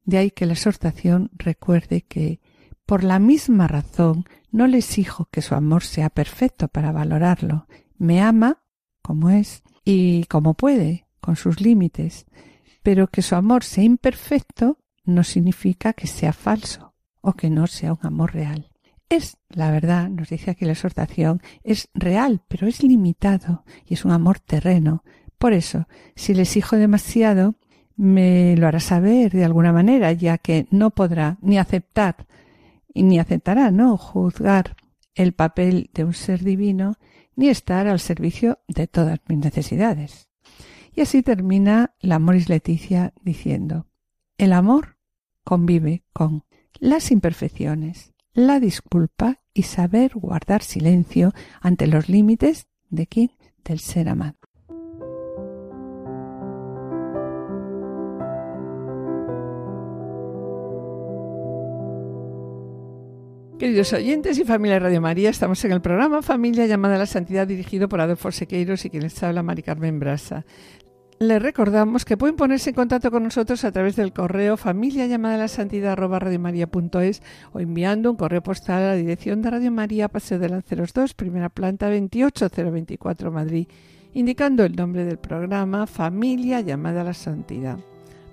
[0.06, 2.39] De ahí que la exhortación recuerde que,
[2.86, 7.68] por la misma razón, no le exijo que su amor sea perfecto para valorarlo.
[7.98, 8.63] Me ama
[9.02, 12.26] como es y como puede, con sus límites,
[12.84, 17.94] pero que su amor sea imperfecto no significa que sea falso o que no sea
[17.94, 18.70] un amor real.
[19.10, 24.06] Es, la verdad, nos dice aquí la exhortación, es real, pero es limitado y es
[24.06, 25.04] un amor terreno.
[25.38, 27.56] Por eso, si le exijo demasiado,
[27.96, 32.28] me lo hará saber de alguna manera, ya que no podrá ni aceptar
[32.94, 34.76] y ni aceptará, ¿no?, juzgar
[35.16, 36.96] el papel de un ser divino
[37.36, 40.28] ni estar al servicio de todas mis necesidades.
[40.96, 43.88] Y así termina la Moris Leticia diciendo,
[44.38, 44.92] el amor
[45.43, 46.43] convive con
[46.79, 53.32] las imperfecciones, la disculpa y saber guardar silencio ante los límites de quién?
[53.63, 54.38] Del ser amado.
[63.63, 67.06] Queridos oyentes y familia de Radio María, estamos en el programa Familia llamada a la
[67.06, 70.45] Santidad dirigido por Adolfo Sequeiros y quien les habla Mari Carmen Brasa.
[71.19, 75.38] Les recordamos que pueden ponerse en contacto con nosotros a través del correo familia llamada
[75.38, 77.21] la santidad radiomaria.es
[77.54, 81.13] o enviando un correo postal a la dirección de Radio María, Paseo de Lanceros 2,
[81.13, 83.67] primera planta 28024 Madrid,
[84.13, 87.78] indicando el nombre del programa Familia llamada a la santidad.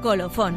[0.01, 0.55] Colofón.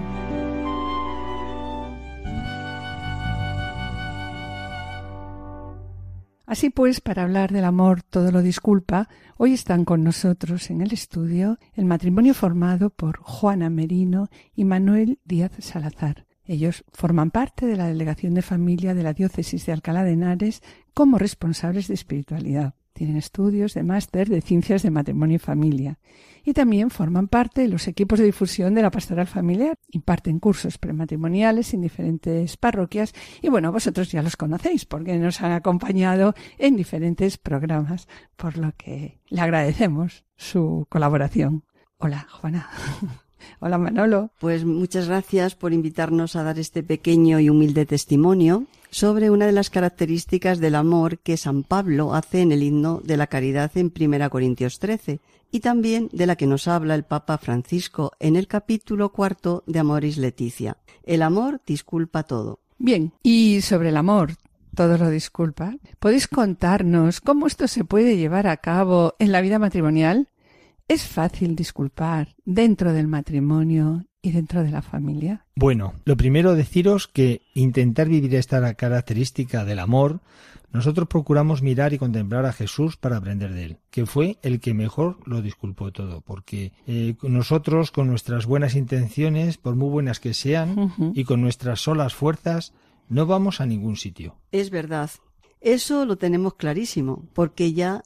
[6.55, 10.93] Así pues, para hablar del amor todo lo disculpa, hoy están con nosotros en el
[10.93, 16.29] estudio el matrimonio formado por Juana Merino y Manuel Díaz Salazar.
[16.45, 20.63] Ellos forman parte de la Delegación de Familia de la Diócesis de Alcalá de Henares
[20.95, 22.77] como responsables de espiritualidad.
[22.95, 25.99] Tienen estudios de máster de Ciencias de Matrimonio y Familia.
[26.45, 29.77] Y también forman parte de los equipos de difusión de la pastoral familiar.
[29.91, 33.13] Imparten cursos prematrimoniales en diferentes parroquias.
[33.43, 38.73] Y bueno, vosotros ya los conocéis porque nos han acompañado en diferentes programas, por lo
[38.77, 41.65] que le agradecemos su colaboración.
[41.99, 42.71] Hola, Juana.
[43.61, 44.31] Hola, Manolo.
[44.39, 49.53] Pues muchas gracias por invitarnos a dar este pequeño y humilde testimonio sobre una de
[49.53, 53.93] las características del amor que San Pablo hace en el himno de la caridad en
[53.99, 58.47] 1 Corintios 13 y también de la que nos habla el Papa Francisco en el
[58.47, 60.79] capítulo cuarto de Amoris Leticia.
[61.05, 62.61] El amor disculpa todo.
[62.79, 64.35] Bien, y sobre el amor,
[64.75, 65.81] todos lo disculpan.
[65.99, 70.29] ¿Podéis contarnos cómo esto se puede llevar a cabo en la vida matrimonial?
[70.87, 75.47] ¿Es fácil disculpar dentro del matrimonio y dentro de la familia?
[75.57, 80.21] Bueno, lo primero deciros que intentar vivir esta característica del amor,
[80.73, 84.75] nosotros procuramos mirar y contemplar a Jesús para aprender de él, que fue el que
[84.75, 90.35] mejor lo disculpó todo, porque eh, nosotros con nuestras buenas intenciones, por muy buenas que
[90.35, 92.75] sean, y con nuestras solas fuerzas,
[93.09, 94.37] no vamos a ningún sitio.
[94.53, 95.11] Es verdad.
[95.63, 98.03] Eso lo tenemos clarísimo, porque ya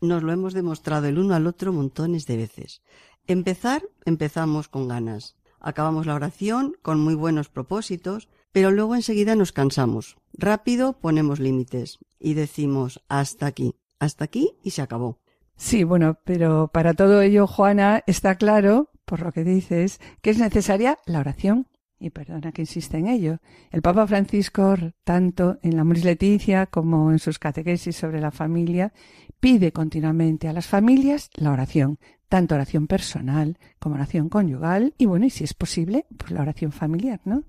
[0.00, 2.82] nos lo hemos demostrado el uno al otro montones de veces.
[3.26, 5.36] Empezar, empezamos con ganas.
[5.60, 10.16] Acabamos la oración con muy buenos propósitos, pero luego enseguida nos cansamos.
[10.32, 15.18] Rápido ponemos límites y decimos hasta aquí, hasta aquí y se acabó.
[15.56, 20.38] Sí, bueno, pero para todo ello, Juana, está claro, por lo que dices, que es
[20.38, 21.66] necesaria la oración.
[22.02, 23.40] Y perdona que insiste en ello.
[23.70, 28.94] El Papa Francisco, tanto en la Moris Leticia como en sus catequesis sobre la familia,
[29.38, 35.26] pide continuamente a las familias la oración, tanto oración personal como oración conyugal y bueno,
[35.26, 37.44] y si es posible, pues la oración familiar, ¿no?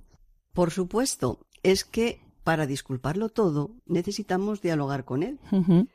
[0.52, 5.40] Por supuesto, es que para disculparlo todo necesitamos dialogar con él.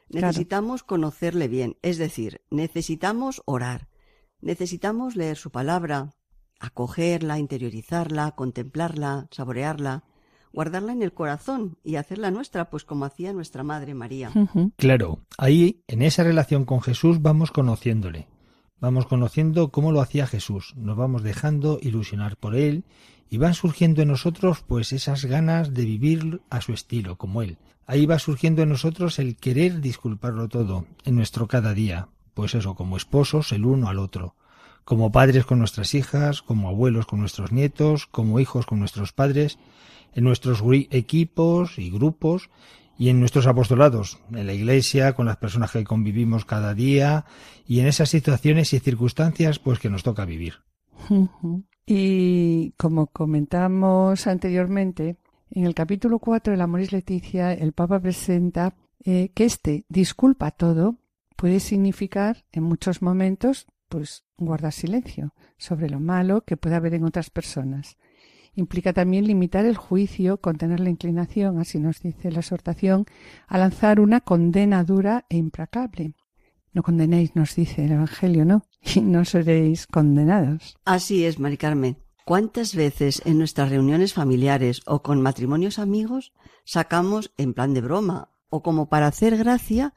[0.09, 3.89] Necesitamos conocerle bien, es decir, necesitamos orar,
[4.41, 6.15] necesitamos leer su palabra,
[6.61, 10.05] acogerla, interiorizarla, contemplarla, saborearla,
[10.53, 14.33] guardarla en el corazón y hacerla nuestra, pues como hacía nuestra Madre María.
[14.77, 18.29] Claro, ahí en esa relación con Jesús vamos conociéndole,
[18.81, 22.85] vamos conociendo cómo lo hacía Jesús, nos vamos dejando ilusionar por él
[23.29, 27.59] y van surgiendo en nosotros pues esas ganas de vivir a su estilo, como él.
[27.87, 32.75] Ahí va surgiendo en nosotros el querer disculparlo todo en nuestro cada día, pues eso,
[32.75, 34.35] como esposos el uno al otro,
[34.87, 39.59] como padres con nuestras hijas, como abuelos con nuestros nietos, como hijos con nuestros padres,
[40.15, 42.51] en nuestros equipos y grupos
[42.97, 47.25] y en nuestros apostolados, en la iglesia, con las personas que convivimos cada día
[47.67, 50.55] y en esas situaciones y circunstancias pues que nos toca vivir.
[51.85, 55.17] Y como comentamos anteriormente,
[55.51, 60.53] en el capítulo 4 de la Moris Leticia, el Papa presenta eh, que este disculpa
[60.53, 60.95] todo
[61.35, 67.05] puede significar en muchos momentos pues guardar silencio sobre lo malo que puede haber en
[67.05, 67.97] otras personas.
[68.55, 73.05] Implica también limitar el juicio, contener la inclinación, así nos dice la exhortación,
[73.47, 76.15] a lanzar una condena dura e implacable.
[76.73, 78.63] No condenéis, nos dice el Evangelio, ¿no?
[78.95, 80.77] Y no seréis condenados.
[80.85, 81.99] Así es, Mari Carmen.
[82.25, 86.33] ¿Cuántas veces en nuestras reuniones familiares o con matrimonios amigos
[86.65, 89.95] sacamos en plan de broma o como para hacer gracia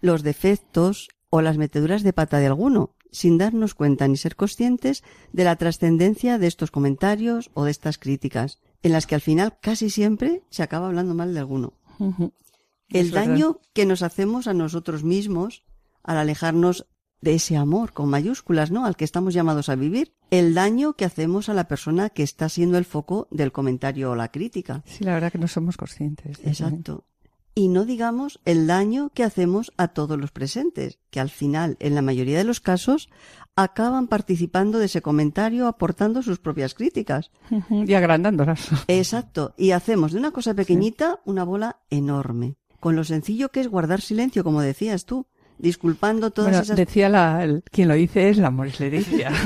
[0.00, 5.04] los defectos o las meteduras de pata de alguno, sin darnos cuenta ni ser conscientes
[5.32, 9.58] de la trascendencia de estos comentarios o de estas críticas, en las que al final
[9.60, 11.74] casi siempre se acaba hablando mal de alguno.
[12.00, 13.28] El Es verdad.
[13.28, 15.62] daño que nos hacemos a nosotros mismos
[16.02, 16.86] al alejarnos
[17.20, 18.84] de ese amor con mayúsculas, ¿no?
[18.84, 20.12] Al que estamos llamados a vivir.
[20.30, 24.16] El daño que hacemos a la persona que está siendo el foco del comentario o
[24.16, 24.82] la crítica.
[24.86, 26.40] Sí, la verdad que no somos conscientes.
[26.44, 27.06] Exacto.
[27.54, 31.94] Y no digamos el daño que hacemos a todos los presentes, que al final, en
[31.94, 33.10] la mayoría de los casos,
[33.56, 37.30] acaban participando de ese comentario aportando sus propias críticas.
[37.70, 38.68] Y agrandándolas.
[38.88, 39.52] Exacto.
[39.58, 42.56] Y hacemos de una cosa pequeñita una bola enorme.
[42.80, 45.26] Con lo sencillo que es guardar silencio, como decías tú,
[45.58, 46.76] disculpando todas Bueno, esas...
[46.76, 49.30] decía la, el- quien lo dice es la Moris Leticia.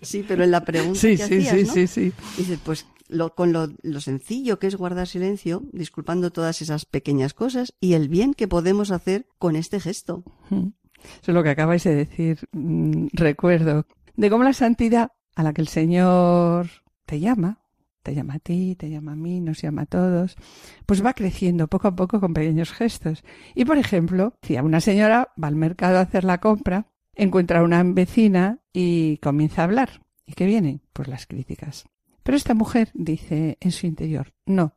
[0.00, 1.72] Sí, pero en la pregunta sí, que sí, hacías, sí, ¿no?
[1.74, 2.12] sí, sí.
[2.36, 7.34] Dices, pues lo, con lo, lo sencillo que es guardar silencio, disculpando todas esas pequeñas
[7.34, 10.24] cosas y el bien que podemos hacer con este gesto.
[10.50, 10.72] Eso
[11.22, 12.38] es lo que acabáis de decir.
[12.52, 13.86] Mm, Recuerdo
[14.16, 16.68] de cómo la santidad a la que el Señor
[17.06, 17.62] te llama,
[18.02, 20.36] te llama a ti, te llama a mí, nos llama a todos,
[20.86, 23.22] pues va creciendo poco a poco con pequeños gestos.
[23.54, 27.60] Y por ejemplo, si a una señora va al mercado a hacer la compra, encuentra
[27.60, 30.02] a una vecina y comienza a hablar.
[30.26, 30.82] ¿Y qué vienen?
[30.92, 31.86] Pues las críticas.
[32.28, 34.76] Pero esta mujer dice en su interior, no,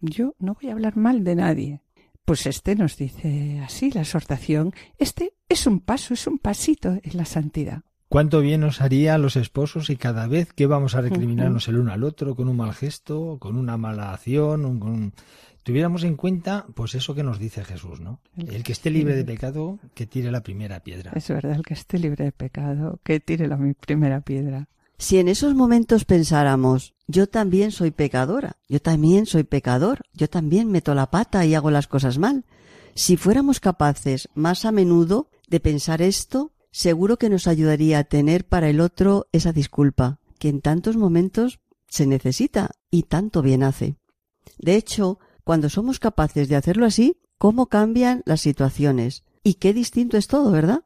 [0.00, 1.80] yo no voy a hablar mal de nadie.
[2.24, 7.16] Pues este nos dice así la exhortación, este es un paso, es un pasito en
[7.16, 7.82] la santidad.
[8.08, 11.78] Cuánto bien nos haría a los esposos y cada vez que vamos a recriminarnos el
[11.78, 15.12] uno al otro con un mal gesto, con una mala acción, un- con...
[15.62, 18.20] tuviéramos en cuenta pues eso que nos dice Jesús, ¿no?
[18.36, 21.12] El que esté libre de pecado, que tire la primera piedra.
[21.14, 24.68] Es verdad, el que esté libre de pecado, que tire la primera piedra.
[24.98, 30.70] Si en esos momentos pensáramos, yo también soy pecadora, yo también soy pecador, yo también
[30.70, 32.44] meto la pata y hago las cosas mal,
[32.94, 38.46] si fuéramos capaces más a menudo de pensar esto, seguro que nos ayudaría a tener
[38.46, 43.96] para el otro esa disculpa, que en tantos momentos se necesita y tanto bien hace.
[44.58, 49.24] De hecho, Cuando somos capaces de hacerlo así, ¿cómo cambian las situaciones?
[49.42, 50.84] Y qué distinto es todo, ¿verdad?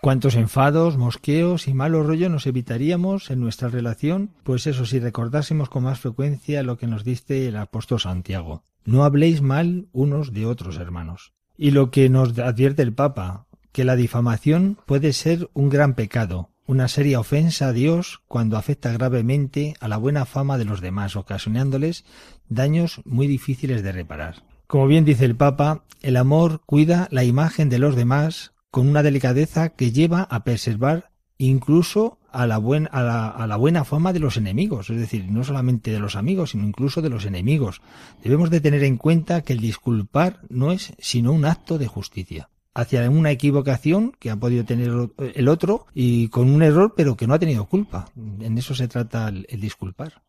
[0.00, 4.30] ¿Cuántos enfados, mosqueos y malos rollos nos evitaríamos en nuestra relación?
[4.44, 8.62] Pues eso, si recordásemos con más frecuencia lo que nos dice el apóstol Santiago.
[8.86, 11.34] No habléis mal unos de otros, hermanos.
[11.58, 16.48] Y lo que nos advierte el Papa, que la difamación puede ser un gran pecado,
[16.66, 21.14] una seria ofensa a Dios cuando afecta gravemente a la buena fama de los demás,
[21.14, 22.06] ocasionándoles
[22.48, 24.44] daños muy difíciles de reparar.
[24.66, 29.02] Como bien dice el Papa, el amor cuida la imagen de los demás con una
[29.02, 34.12] delicadeza que lleva a preservar incluso a la, buen- a la, a la buena fama
[34.12, 37.80] de los enemigos, es decir, no solamente de los amigos, sino incluso de los enemigos.
[38.22, 42.50] Debemos de tener en cuenta que el disculpar no es sino un acto de justicia
[42.72, 44.90] hacia una equivocación que ha podido tener
[45.34, 48.08] el otro y con un error pero que no ha tenido culpa.
[48.40, 50.22] En eso se trata el, el disculpar.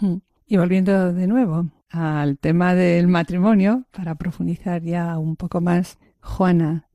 [0.46, 6.86] Y volviendo de nuevo al tema del matrimonio, para profundizar ya un poco más, Juana,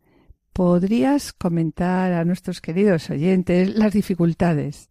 [0.59, 4.89] ¿podrías comentar a nuestros queridos oyentes las dificultades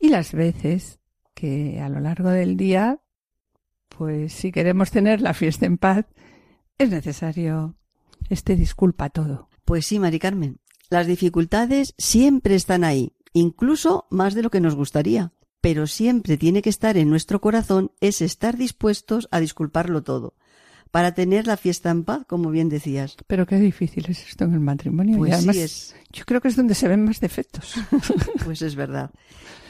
[0.00, 0.98] y las veces
[1.34, 2.98] que a lo largo del día,
[3.88, 6.06] pues si queremos tener la fiesta en paz,
[6.78, 7.76] es necesario
[8.28, 9.48] este disculpa todo?
[9.64, 10.58] Pues sí, Mari Carmen.
[10.90, 15.32] Las dificultades siempre están ahí, incluso más de lo que nos gustaría.
[15.60, 20.34] Pero siempre tiene que estar en nuestro corazón es estar dispuestos a disculparlo todo,
[20.94, 23.16] para tener la fiesta en paz, como bien decías.
[23.26, 25.18] Pero qué difícil es esto en el matrimonio.
[25.18, 25.96] Pues y además, sí es.
[26.12, 27.74] yo creo que es donde se ven más defectos.
[28.44, 29.10] Pues es verdad.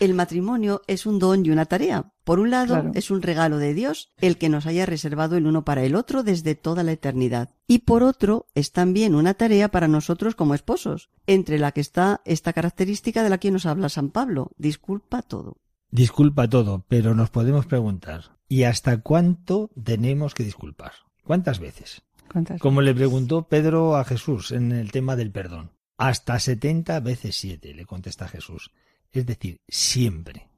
[0.01, 2.13] El matrimonio es un don y una tarea.
[2.25, 2.91] Por un lado, Claro.
[2.95, 6.25] es un regalo de Dios, el que nos haya reservado el uno para el otro
[6.25, 7.55] desde toda la eternidad.
[7.67, 12.21] Y por otro, es también una tarea para nosotros como esposos, entre la que está
[12.27, 14.51] esta característica de la que nos habla San Pablo.
[14.59, 15.57] Disculpa todo.
[15.91, 20.93] Disculpa todo, pero nos podemos preguntar, ¿y hasta cuánto tenemos que disculpar?
[21.25, 22.03] ¿Cuántas veces?
[22.31, 25.71] ¿Cuántas Como le preguntó Pedro a Jesús en el tema del perdón.
[25.97, 28.71] Hasta setenta veces siete, le contesta Jesús.
[29.13, 30.49] Es decir, siempre.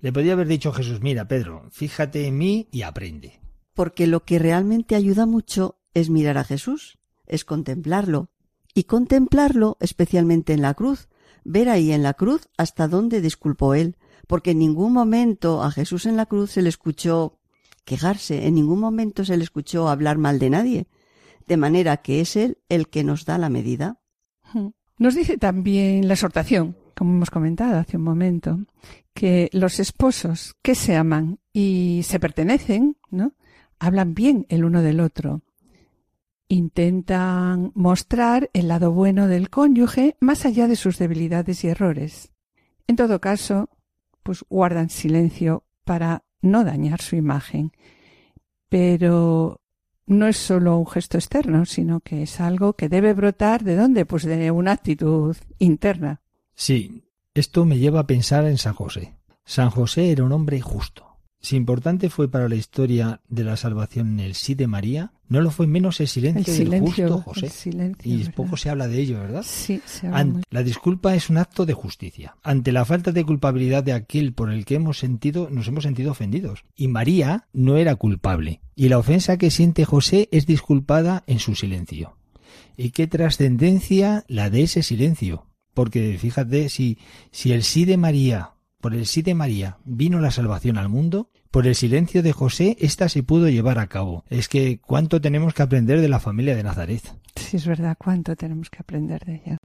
[0.00, 3.40] Le podía haber dicho Jesús, mira, Pedro, fíjate en mí y aprende.
[3.72, 8.28] Porque lo que realmente ayuda mucho es mirar a Jesús, es contemplarlo.
[8.74, 11.08] Y contemplarlo especialmente en la cruz,
[11.44, 13.96] ver ahí en la cruz hasta dónde disculpó él,
[14.26, 17.38] porque en ningún momento a Jesús en la cruz se le escuchó
[17.84, 20.86] quejarse, en ningún momento se le escuchó hablar mal de nadie,
[21.46, 24.00] de manera que es él el que nos da la medida.
[24.98, 28.60] Nos dice también la exhortación, como hemos comentado hace un momento,
[29.12, 33.32] que los esposos que se aman y se pertenecen, ¿no?
[33.78, 35.42] Hablan bien el uno del otro.
[36.48, 42.32] Intentan mostrar el lado bueno del cónyuge más allá de sus debilidades y errores.
[42.86, 43.70] En todo caso,
[44.22, 47.72] pues guardan silencio para no dañar su imagen.
[48.68, 49.60] Pero
[50.06, 54.06] no es solo un gesto externo, sino que es algo que debe brotar de dónde?
[54.06, 56.20] Pues de una actitud interna.
[56.54, 59.14] Sí, esto me lleva a pensar en San José.
[59.44, 61.13] San José era un hombre justo.
[61.44, 65.50] Si importante fue para la historia de la salvación el sí de María, no lo
[65.50, 67.46] fue menos el silencio, El del justo José.
[67.46, 68.34] el silencio, y ¿verdad?
[68.34, 69.44] poco se habla de ello, ¿verdad?
[69.46, 72.34] Sí, se habla muy- La disculpa es un acto de justicia.
[72.42, 76.12] Ante la falta de culpabilidad de aquel por el que hemos sentido, nos hemos sentido
[76.12, 76.64] ofendidos.
[76.74, 78.62] Y María no era culpable.
[78.74, 82.16] Y la ofensa que siente José es disculpada en su silencio.
[82.78, 85.46] ¿Y qué trascendencia la de ese silencio?
[85.74, 86.96] Porque fíjate, si,
[87.32, 88.52] si el sí de María,
[88.84, 92.76] por el sí de María, vino la salvación al mundo, por el silencio de José,
[92.78, 94.26] ésta se pudo llevar a cabo.
[94.28, 97.00] Es que cuánto tenemos que aprender de la familia de Nazaret.
[97.34, 99.56] Sí, es verdad, cuánto tenemos que aprender de ella.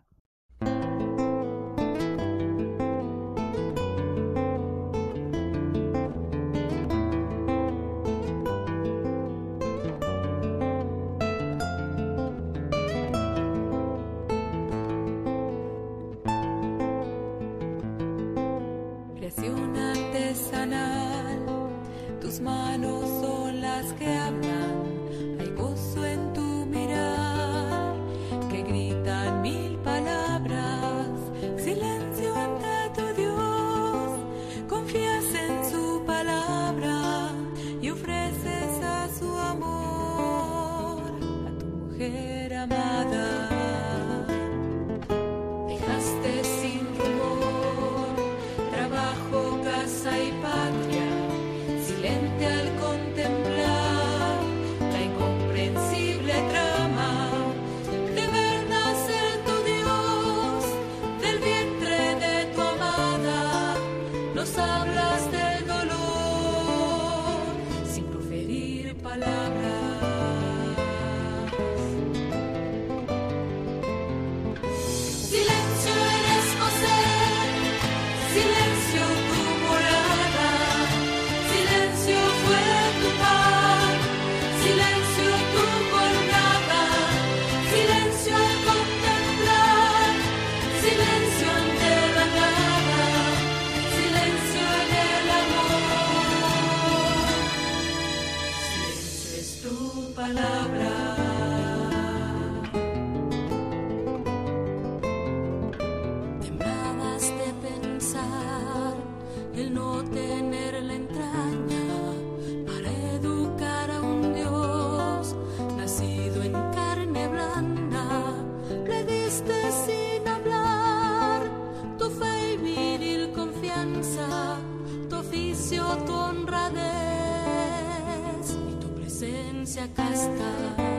[129.19, 130.98] Presencia casta.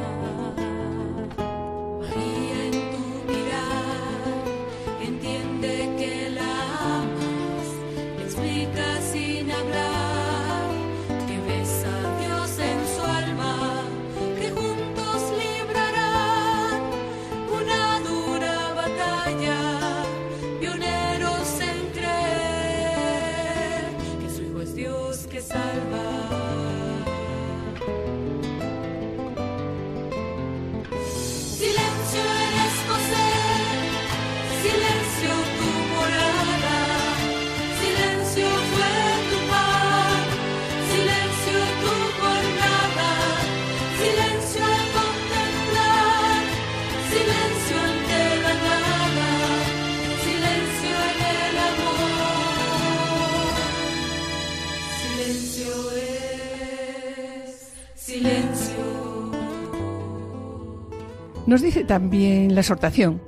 [61.50, 63.20] Nos dice también la exhortación,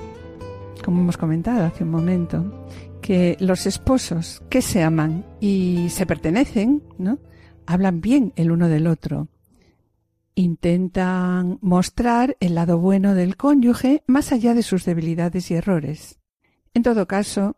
[0.84, 2.68] como hemos comentado hace un momento,
[3.00, 7.18] que los esposos que se aman y se pertenecen, ¿no?
[7.66, 9.26] Hablan bien el uno del otro.
[10.36, 16.20] Intentan mostrar el lado bueno del cónyuge más allá de sus debilidades y errores.
[16.74, 17.56] En todo caso,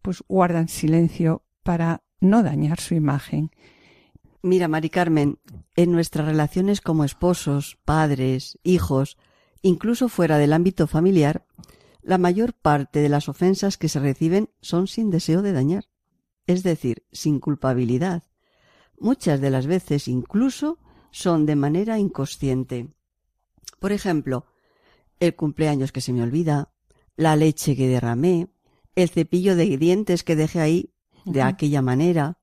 [0.00, 3.50] pues guardan silencio para no dañar su imagen.
[4.42, 5.40] Mira, Mari Carmen,
[5.74, 9.18] en nuestras relaciones como esposos, padres, hijos,
[9.64, 11.46] incluso fuera del ámbito familiar,
[12.02, 15.88] la mayor parte de las ofensas que se reciben son sin deseo de dañar,
[16.46, 18.24] es decir, sin culpabilidad.
[19.00, 20.78] Muchas de las veces incluso
[21.10, 22.90] son de manera inconsciente.
[23.80, 24.44] Por ejemplo,
[25.18, 26.70] el cumpleaños que se me olvida,
[27.16, 28.48] la leche que derramé,
[28.94, 30.92] el cepillo de dientes que dejé ahí
[31.24, 32.38] de aquella manera,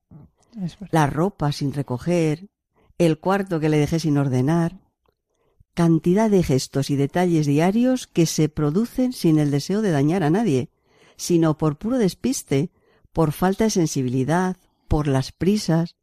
[0.90, 2.48] la ropa sin recoger,
[2.98, 4.80] el cuarto que le dejé sin ordenar.
[5.74, 10.30] Cantidad de gestos y detalles diarios que se producen sin el deseo de dañar a
[10.30, 10.70] nadie,
[11.16, 12.70] sino por puro despiste,
[13.12, 14.56] por falta de sensibilidad,
[14.88, 15.96] por las prisas.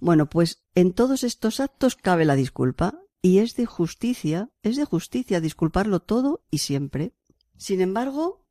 [0.00, 4.84] Bueno, pues en todos estos actos cabe la disculpa, y es de justicia, es de
[4.84, 7.12] justicia disculparlo todo y siempre.
[7.56, 8.46] Sin embargo,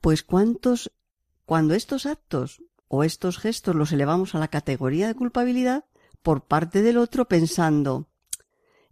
[0.00, 0.92] pues cuántos,
[1.46, 5.86] cuando estos actos o estos gestos los elevamos a la categoría de culpabilidad
[6.22, 8.08] por parte del otro pensando,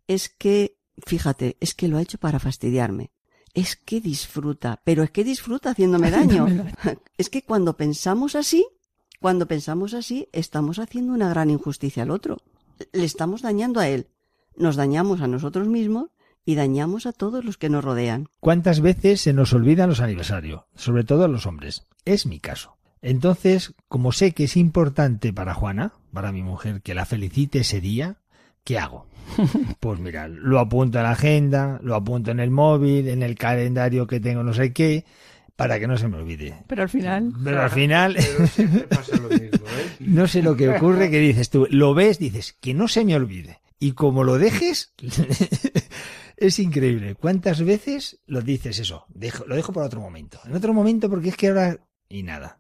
[0.06, 3.10] es que, fíjate, es que lo ha hecho para fastidiarme.
[3.54, 6.46] Es que disfruta, pero es que disfruta haciéndome daño.
[7.18, 8.66] es que cuando pensamos así,
[9.20, 12.38] cuando pensamos así, estamos haciendo una gran injusticia al otro.
[12.92, 14.08] Le estamos dañando a él.
[14.56, 16.10] Nos dañamos a nosotros mismos
[16.44, 18.28] y dañamos a todos los que nos rodean.
[18.40, 20.62] ¿Cuántas veces se nos olvidan los aniversarios?
[20.74, 21.86] Sobre todo a los hombres.
[22.04, 22.78] Es mi caso.
[23.02, 27.80] Entonces, como sé que es importante para Juana, para mi mujer, que la felicite ese
[27.80, 28.18] día,
[28.68, 29.06] ¿qué hago?
[29.80, 34.06] Pues mira, lo apunto en la agenda, lo apunto en el móvil, en el calendario
[34.06, 35.04] que tengo no sé qué,
[35.56, 36.54] para que no se me olvide.
[36.66, 38.16] Pero al final, Pero al final,
[38.56, 39.96] Pero pasa lo mismo, ¿eh?
[40.00, 43.16] no sé lo que ocurre, que dices tú, lo ves, dices, que no se me
[43.16, 43.60] olvide.
[43.78, 44.92] Y como lo dejes,
[46.36, 47.14] es increíble.
[47.14, 49.06] ¿Cuántas veces lo dices eso?
[49.08, 50.40] Dejo- lo dejo para otro momento.
[50.44, 51.78] En otro momento, porque es que ahora...
[52.08, 52.58] Y nada.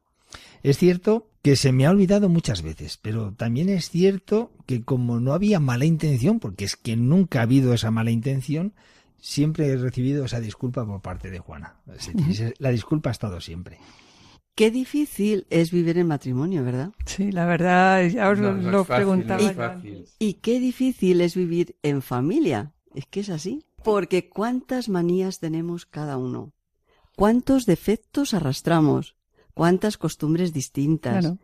[0.62, 5.20] Es cierto que se me ha olvidado muchas veces, pero también es cierto que como
[5.20, 8.74] no había mala intención, porque es que nunca ha habido esa mala intención,
[9.20, 11.76] siempre he recibido esa disculpa por parte de Juana.
[12.58, 13.78] La disculpa ha estado siempre.
[14.54, 16.90] Qué difícil es vivir en matrimonio, ¿verdad?
[17.06, 19.80] sí, la verdad, ya os No, lo, no es lo fácil, no preguntaba.
[20.18, 22.72] Y qué difícil es vivir en familia.
[22.92, 23.64] Es que es así.
[23.84, 26.52] Porque cuántas manías tenemos cada uno.
[27.14, 29.14] Cuántos defectos arrastramos.
[29.58, 31.20] Cuántas costumbres distintas.
[31.24, 31.38] Claro,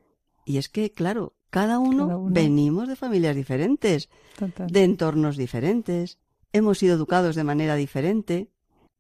[0.46, 2.32] Y es que, claro, cada uno, Cada uno.
[2.34, 4.08] venimos de familias diferentes,
[4.38, 4.68] total.
[4.70, 6.18] de entornos diferentes.
[6.52, 8.50] Hemos sido educados de manera diferente.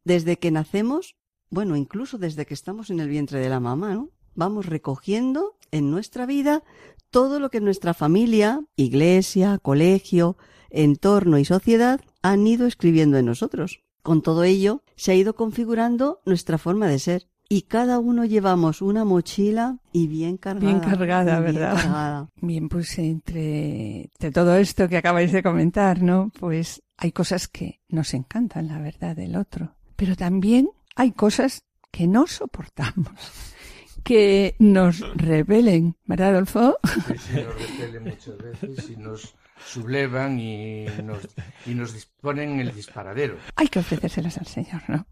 [0.04, 1.16] Desde que nacemos,
[1.50, 4.10] bueno, incluso desde que estamos en el vientre de la mamá, ¿no?
[4.34, 6.62] Vamos recogiendo en nuestra vida
[7.10, 10.36] todo lo que nuestra familia, iglesia, colegio,
[10.70, 13.80] entorno y sociedad han ido escribiendo en nosotros.
[14.02, 17.28] Con todo ello, se ha ido configurando nuestra forma de ser.
[17.54, 20.66] Y cada uno llevamos una mochila y bien cargada.
[20.66, 21.76] Bien cargada, y bien ¿verdad?
[21.76, 22.28] cargada.
[22.40, 26.32] Bien, pues entre, entre todo esto que acabáis de comentar, ¿no?
[26.36, 32.08] Pues hay cosas que nos encantan, la verdad, del otro, pero también hay cosas que
[32.08, 33.14] no soportamos,
[34.02, 36.76] que nos rebelen, ¿verdad, Adolfo?
[37.06, 41.20] Sí, sí, nos repelen muchas veces y nos sublevan y nos,
[41.66, 43.36] y nos disponen el disparadero.
[43.54, 45.06] Hay que ofrecérselas al Señor, ¿no?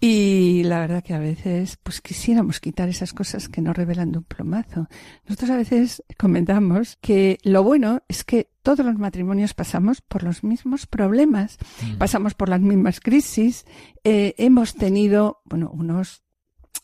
[0.00, 4.18] Y la verdad que a veces, pues quisiéramos quitar esas cosas que nos revelan de
[4.18, 4.88] un plomazo.
[5.24, 10.42] Nosotros a veces comentamos que lo bueno es que todos los matrimonios pasamos por los
[10.42, 11.58] mismos problemas,
[11.98, 13.64] pasamos por las mismas crisis,
[14.04, 16.22] eh, hemos tenido, bueno, unos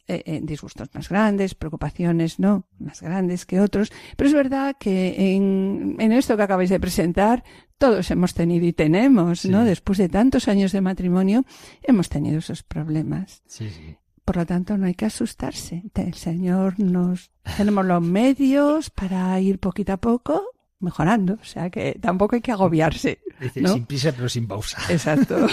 [0.06, 5.34] eh, eh, disgustos más grandes, preocupaciones no más grandes que otros, pero es verdad que
[5.34, 7.44] en, en esto que acabáis de presentar
[7.81, 9.64] todos hemos tenido y tenemos, ¿no?
[9.64, 11.47] Después de tantos años de matrimonio
[11.83, 13.43] hemos tenido esos problemas.
[13.47, 13.97] Sí, sí.
[14.26, 15.83] Por lo tanto, no hay que asustarse.
[15.95, 20.45] El Señor nos tenemos los medios para ir poquito a poco
[20.78, 23.20] mejorando, o sea que tampoco hay que agobiarse.
[23.41, 23.72] Dice, ¿no?
[23.72, 24.78] sin prisa pero sin pausa.
[24.91, 25.47] Exacto.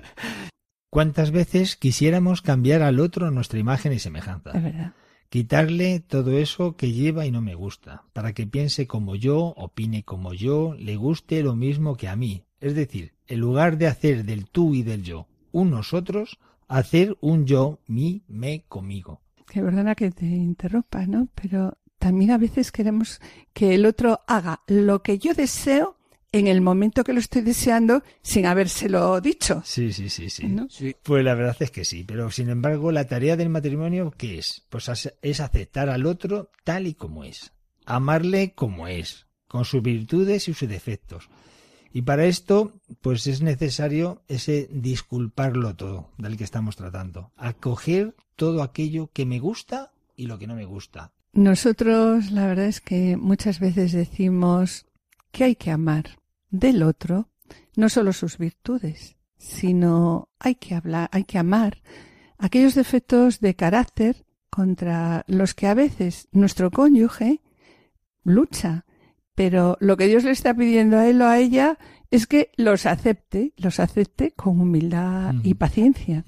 [0.90, 4.50] ¿Cuántas veces quisiéramos cambiar al otro nuestra imagen y semejanza?
[4.54, 4.92] es verdad.
[5.30, 10.02] Quitarle todo eso que lleva y no me gusta, para que piense como yo, opine
[10.02, 12.44] como yo, le guste lo mismo que a mí.
[12.60, 17.44] Es decir, en lugar de hacer del tú y del yo un nosotros, hacer un
[17.44, 19.20] yo, mi, me, conmigo.
[19.46, 21.28] Que perdona que te interrumpa, ¿no?
[21.34, 23.20] Pero también a veces queremos
[23.52, 25.97] que el otro haga lo que yo deseo
[26.32, 29.62] en el momento que lo estoy deseando sin habérselo dicho.
[29.64, 30.46] Sí, sí, sí, sí.
[30.46, 30.68] ¿no?
[30.70, 34.38] Sí, Pues la verdad es que sí, pero sin embargo la tarea del matrimonio, ¿qué
[34.38, 34.64] es?
[34.68, 34.90] Pues
[35.22, 37.52] es aceptar al otro tal y como es,
[37.86, 41.28] amarle como es, con sus virtudes y sus defectos.
[41.92, 48.62] Y para esto, pues es necesario ese disculparlo todo del que estamos tratando, acoger todo
[48.62, 51.12] aquello que me gusta y lo que no me gusta.
[51.32, 54.86] Nosotros, la verdad es que muchas veces decimos
[55.30, 56.18] que hay que amar
[56.50, 57.28] del otro
[57.76, 61.82] no solo sus virtudes, sino hay que hablar, hay que amar
[62.38, 67.40] aquellos defectos de carácter contra los que a veces nuestro cónyuge
[68.24, 68.84] lucha.
[69.34, 71.78] Pero lo que Dios le está pidiendo a él o a ella
[72.10, 76.24] es que los acepte, los acepte con humildad y paciencia.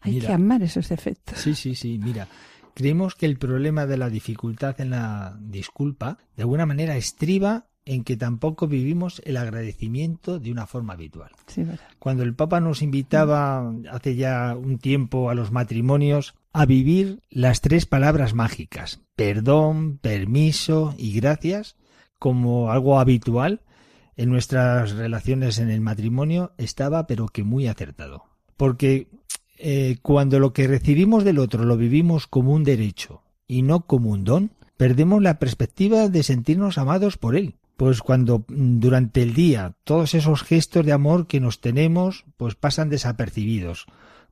[0.00, 1.38] Hay Mira, que amar esos defectos.
[1.38, 2.28] Sí, sí, sí, mira.
[2.72, 8.04] Creemos que el problema de la dificultad en la disculpa, de alguna manera, estriba en
[8.04, 11.30] que tampoco vivimos el agradecimiento de una forma habitual.
[11.46, 11.64] Sí.
[11.98, 17.60] Cuando el Papa nos invitaba hace ya un tiempo a los matrimonios a vivir las
[17.60, 21.76] tres palabras mágicas, perdón, permiso y gracias,
[22.18, 23.60] como algo habitual
[24.16, 28.24] en nuestras relaciones en el matrimonio, estaba pero que muy acertado.
[28.56, 29.08] Porque
[29.58, 34.10] eh, cuando lo que recibimos del otro lo vivimos como un derecho y no como
[34.10, 37.56] un don, perdemos la perspectiva de sentirnos amados por él.
[37.76, 42.54] Pues cuando mm, durante el día todos esos gestos de amor que nos tenemos pues
[42.54, 43.86] pasan desapercibidos.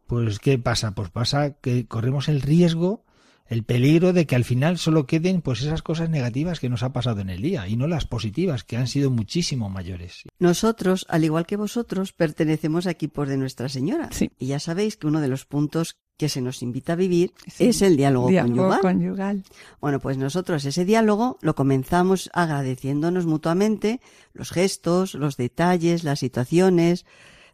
[0.06, 0.94] Pues ¿qué pasa?
[0.94, 3.04] Pues pasa que corremos el riesgo,
[3.52, 6.92] el peligro de que al final solo queden pues esas cosas negativas que nos ha
[6.92, 10.22] pasado en el día y no las positivas que han sido muchísimo mayores.
[10.38, 14.08] Nosotros, al igual que vosotros, pertenecemos a equipos de Nuestra Señora.
[14.12, 14.30] Sí.
[14.38, 17.66] Y ya sabéis que uno de los puntos que se nos invita a vivir Sí.
[17.68, 18.80] es el diálogo, Diálogo conyugal.
[18.80, 19.44] conyugal.
[19.80, 24.00] Bueno, pues nosotros ese diálogo lo comenzamos agradeciéndonos mutuamente
[24.32, 27.04] los gestos, los detalles, las situaciones,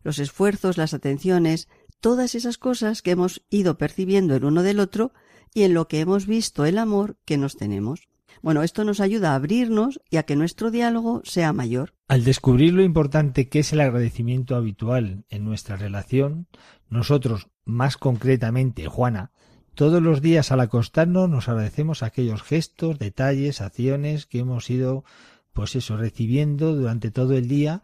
[0.02, 1.68] los esfuerzos, las atenciones,
[2.00, 5.12] todas esas cosas que hemos ido percibiendo el uno del otro
[5.54, 8.08] y en lo que hemos visto el amor que nos tenemos.
[8.42, 11.94] Bueno, esto nos ayuda a abrirnos y a que nuestro diálogo sea mayor.
[12.06, 16.46] Al descubrir lo importante que es el agradecimiento habitual en nuestra relación,
[16.88, 19.32] nosotros, más concretamente Juana,
[19.74, 25.04] todos los días al acostarnos nos agradecemos aquellos gestos, detalles, acciones que hemos ido,
[25.52, 27.82] pues eso, recibiendo durante todo el día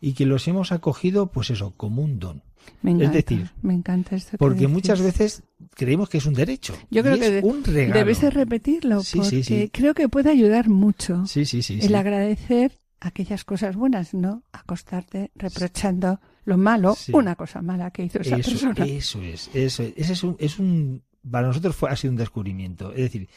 [0.00, 2.42] y que los hemos acogido, pues eso, como un don.
[2.82, 4.32] Me encanta, decir, me encanta esto.
[4.32, 5.42] que Porque muchas veces
[5.74, 6.76] creemos que es un derecho.
[6.90, 7.98] Yo creo y que es de- un regalo.
[7.98, 9.70] debes de repetirlo Sí, porque sí, sí.
[9.72, 16.96] creo que puede ayudar mucho el agradecer aquellas cosas buenas, no acostarte reprochando lo malo,
[17.12, 18.84] una cosa mala que hizo esa Eso, persona.
[18.86, 19.92] eso es, eso es.
[19.96, 22.90] Ese es un, es un, para nosotros fue, ha sido un descubrimiento.
[22.92, 23.28] Es decir,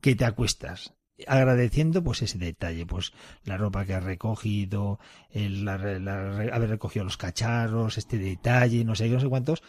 [0.00, 0.92] que te acuestas
[1.26, 3.12] agradeciendo pues ese detalle, pues
[3.44, 4.98] la ropa que has recogido,
[5.30, 9.62] el, la- la- haber recogido los cacharros, este detalle, no sé qué, no sé cuántos,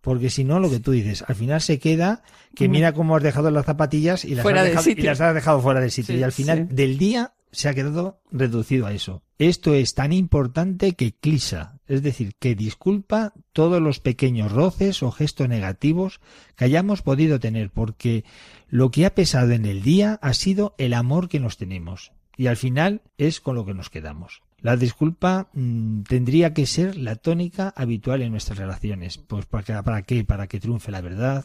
[0.00, 2.22] porque si no, lo que tú dices, al final se queda
[2.54, 5.34] que mira cómo has dejado las zapatillas y las, Fuera has, dejado, y las has
[5.34, 6.14] dejado fuera del sitio.
[6.14, 6.74] Sí, y al final sí.
[6.74, 9.22] del día se ha quedado reducido a eso.
[9.38, 15.10] Esto es tan importante que clisa, es decir, que disculpa todos los pequeños roces o
[15.10, 16.20] gestos negativos
[16.56, 18.24] que hayamos podido tener, porque
[18.68, 22.12] lo que ha pesado en el día ha sido el amor que nos tenemos.
[22.36, 24.42] Y al final es con lo que nos quedamos.
[24.58, 29.18] La disculpa mm, tendría que ser la tónica habitual en nuestras relaciones.
[29.18, 30.24] Pues para, para qué?
[30.24, 31.44] Para que triunfe la verdad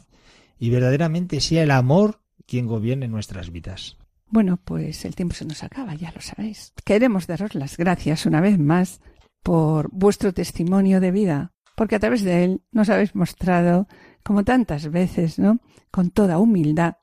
[0.58, 3.98] y verdaderamente sea el amor quien gobierne nuestras vidas.
[4.28, 6.74] Bueno, pues el tiempo se nos acaba, ya lo sabéis.
[6.86, 9.02] Queremos daros las gracias una vez más
[9.44, 13.88] por vuestro testimonio de vida, porque a través de él nos habéis mostrado,
[14.24, 15.60] como tantas veces, ¿no?
[15.92, 16.98] Con toda humildad,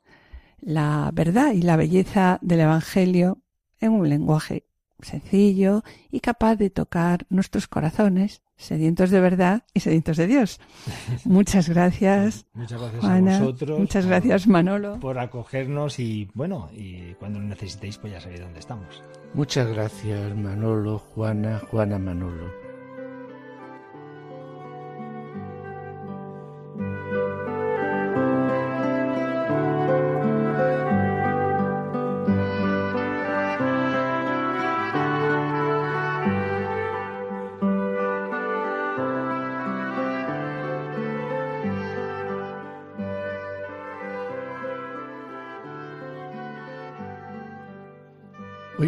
[0.60, 3.42] la verdad y la belleza del Evangelio
[3.80, 4.66] en un lenguaje
[5.00, 10.60] sencillo y capaz de tocar nuestros corazones, sedientos de verdad y sedientos de Dios.
[11.24, 12.46] Muchas gracias.
[12.54, 13.36] Muchas gracias Juana.
[13.36, 13.78] a vosotros.
[13.78, 14.98] Muchas por- gracias, Manolo.
[15.00, 19.02] Por acogernos y bueno, y cuando lo necesitéis pues ya sabéis dónde estamos.
[19.34, 22.65] Muchas gracias, Manolo, Juana, Juana Manolo.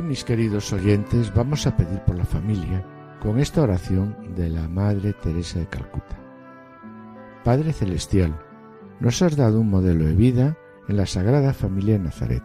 [0.08, 2.82] Mis queridos oyentes, vamos a pedir por la familia
[3.20, 6.18] con esta oración de la Madre Teresa de Calcuta.
[7.44, 8.34] Padre Celestial,
[9.00, 10.56] nos has dado un modelo de vida
[10.88, 12.42] en la Sagrada Familia de Nazaret.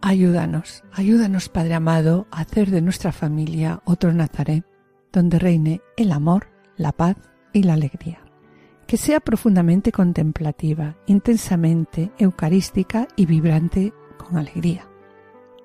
[0.00, 4.66] Ayúdanos, ayúdanos, Padre amado, a hacer de nuestra familia otro Nazaret,
[5.12, 7.16] donde reine el amor, la paz
[7.52, 8.18] y la alegría.
[8.88, 13.92] Que sea profundamente contemplativa, intensamente eucarística y vibrante
[14.22, 14.88] con alegría.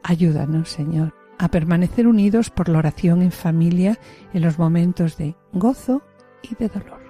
[0.04, 4.00] Ayúdanos, Señor, a permanecer unidos por la oración en familia
[4.34, 6.02] en los momentos de gozo
[6.42, 7.02] y de dolor.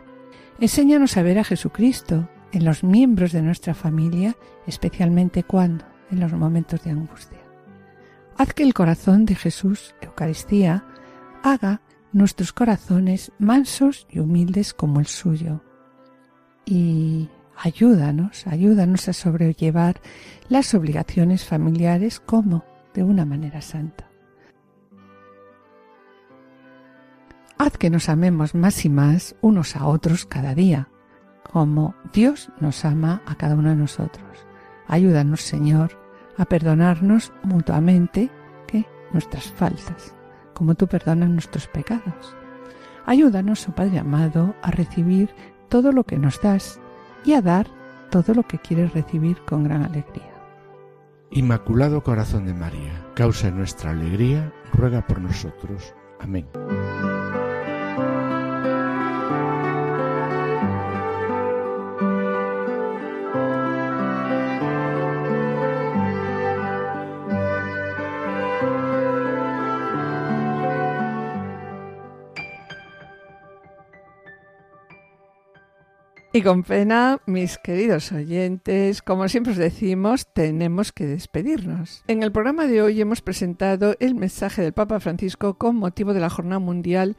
[0.60, 4.36] Enséñanos a ver a Jesucristo en los miembros de nuestra familia,
[4.66, 7.40] especialmente cuando, en los momentos de angustia.
[8.38, 10.86] Haz que el corazón de Jesús, Eucaristía,
[11.44, 11.82] haga
[12.12, 15.62] nuestros corazones mansos y humildes como el suyo.
[16.66, 20.00] Y ayúdanos, ayúdanos a sobrellevar
[20.50, 24.10] las obligaciones familiares como de una manera santa.
[27.58, 30.90] Haz que nos amemos más y más unos a otros cada día,
[31.52, 34.46] como Dios nos ama a cada uno de nosotros.
[34.88, 36.00] Ayúdanos, Señor,
[36.38, 38.30] a perdonarnos mutuamente
[39.12, 40.14] nuestras faltas,
[40.54, 42.36] como tú perdonas nuestros pecados.
[43.06, 45.30] Ayúdanos, oh Padre amado, a recibir
[45.70, 46.80] todo lo que nos das
[47.28, 47.68] y a dar
[48.10, 50.34] todo lo que quieres recibir con gran alegría.
[51.30, 55.94] Inmaculado Corazón de María, causa nuestra alegría, ruega por nosotros.
[56.20, 56.48] Amén.
[76.38, 82.04] Y con pena, mis queridos oyentes, como siempre os decimos, tenemos que despedirnos.
[82.08, 86.20] En el programa de hoy hemos presentado el mensaje del Papa Francisco con motivo de
[86.20, 87.18] la Jornada Mundial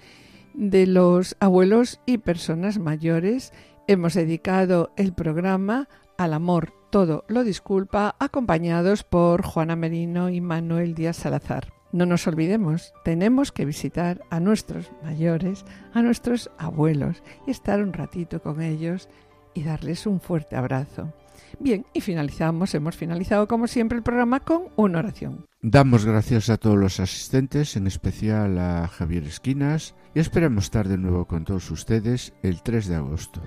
[0.55, 3.53] de los Abuelos y Personas Mayores.
[3.89, 10.95] Hemos dedicado el programa al amor, todo lo disculpa, acompañados por Juana Merino y Manuel
[10.95, 11.78] Díaz Salazar.
[11.93, 15.64] No nos olvidemos, tenemos que visitar a nuestros mayores,
[15.95, 19.09] a nuestros abuelos y estar un ratito con ellos
[19.55, 21.12] y darles un fuerte abrazo.
[21.59, 25.47] Bien, y finalizamos, hemos finalizado como siempre el programa con una oración.
[25.62, 30.99] Damos gracias a todos los asistentes, en especial a Javier Esquinas, y esperamos estar de
[30.99, 33.43] nuevo con todos ustedes el 3 de agosto.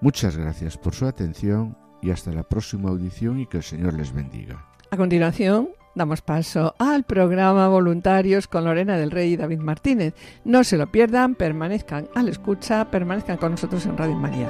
[0.00, 4.12] Muchas gracias por su atención y hasta la próxima audición y que el Señor les
[4.12, 4.68] bendiga.
[4.90, 10.14] A continuación, damos paso al programa Voluntarios con Lorena del Rey y David Martínez.
[10.44, 14.48] No se lo pierdan, permanezcan a la escucha, permanezcan con nosotros en Radio María.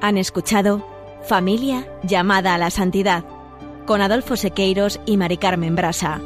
[0.00, 0.86] Han escuchado
[1.26, 3.24] Familia llamada a la santidad
[3.86, 6.20] con Adolfo Sequeiros y Mari Carmen Brasa.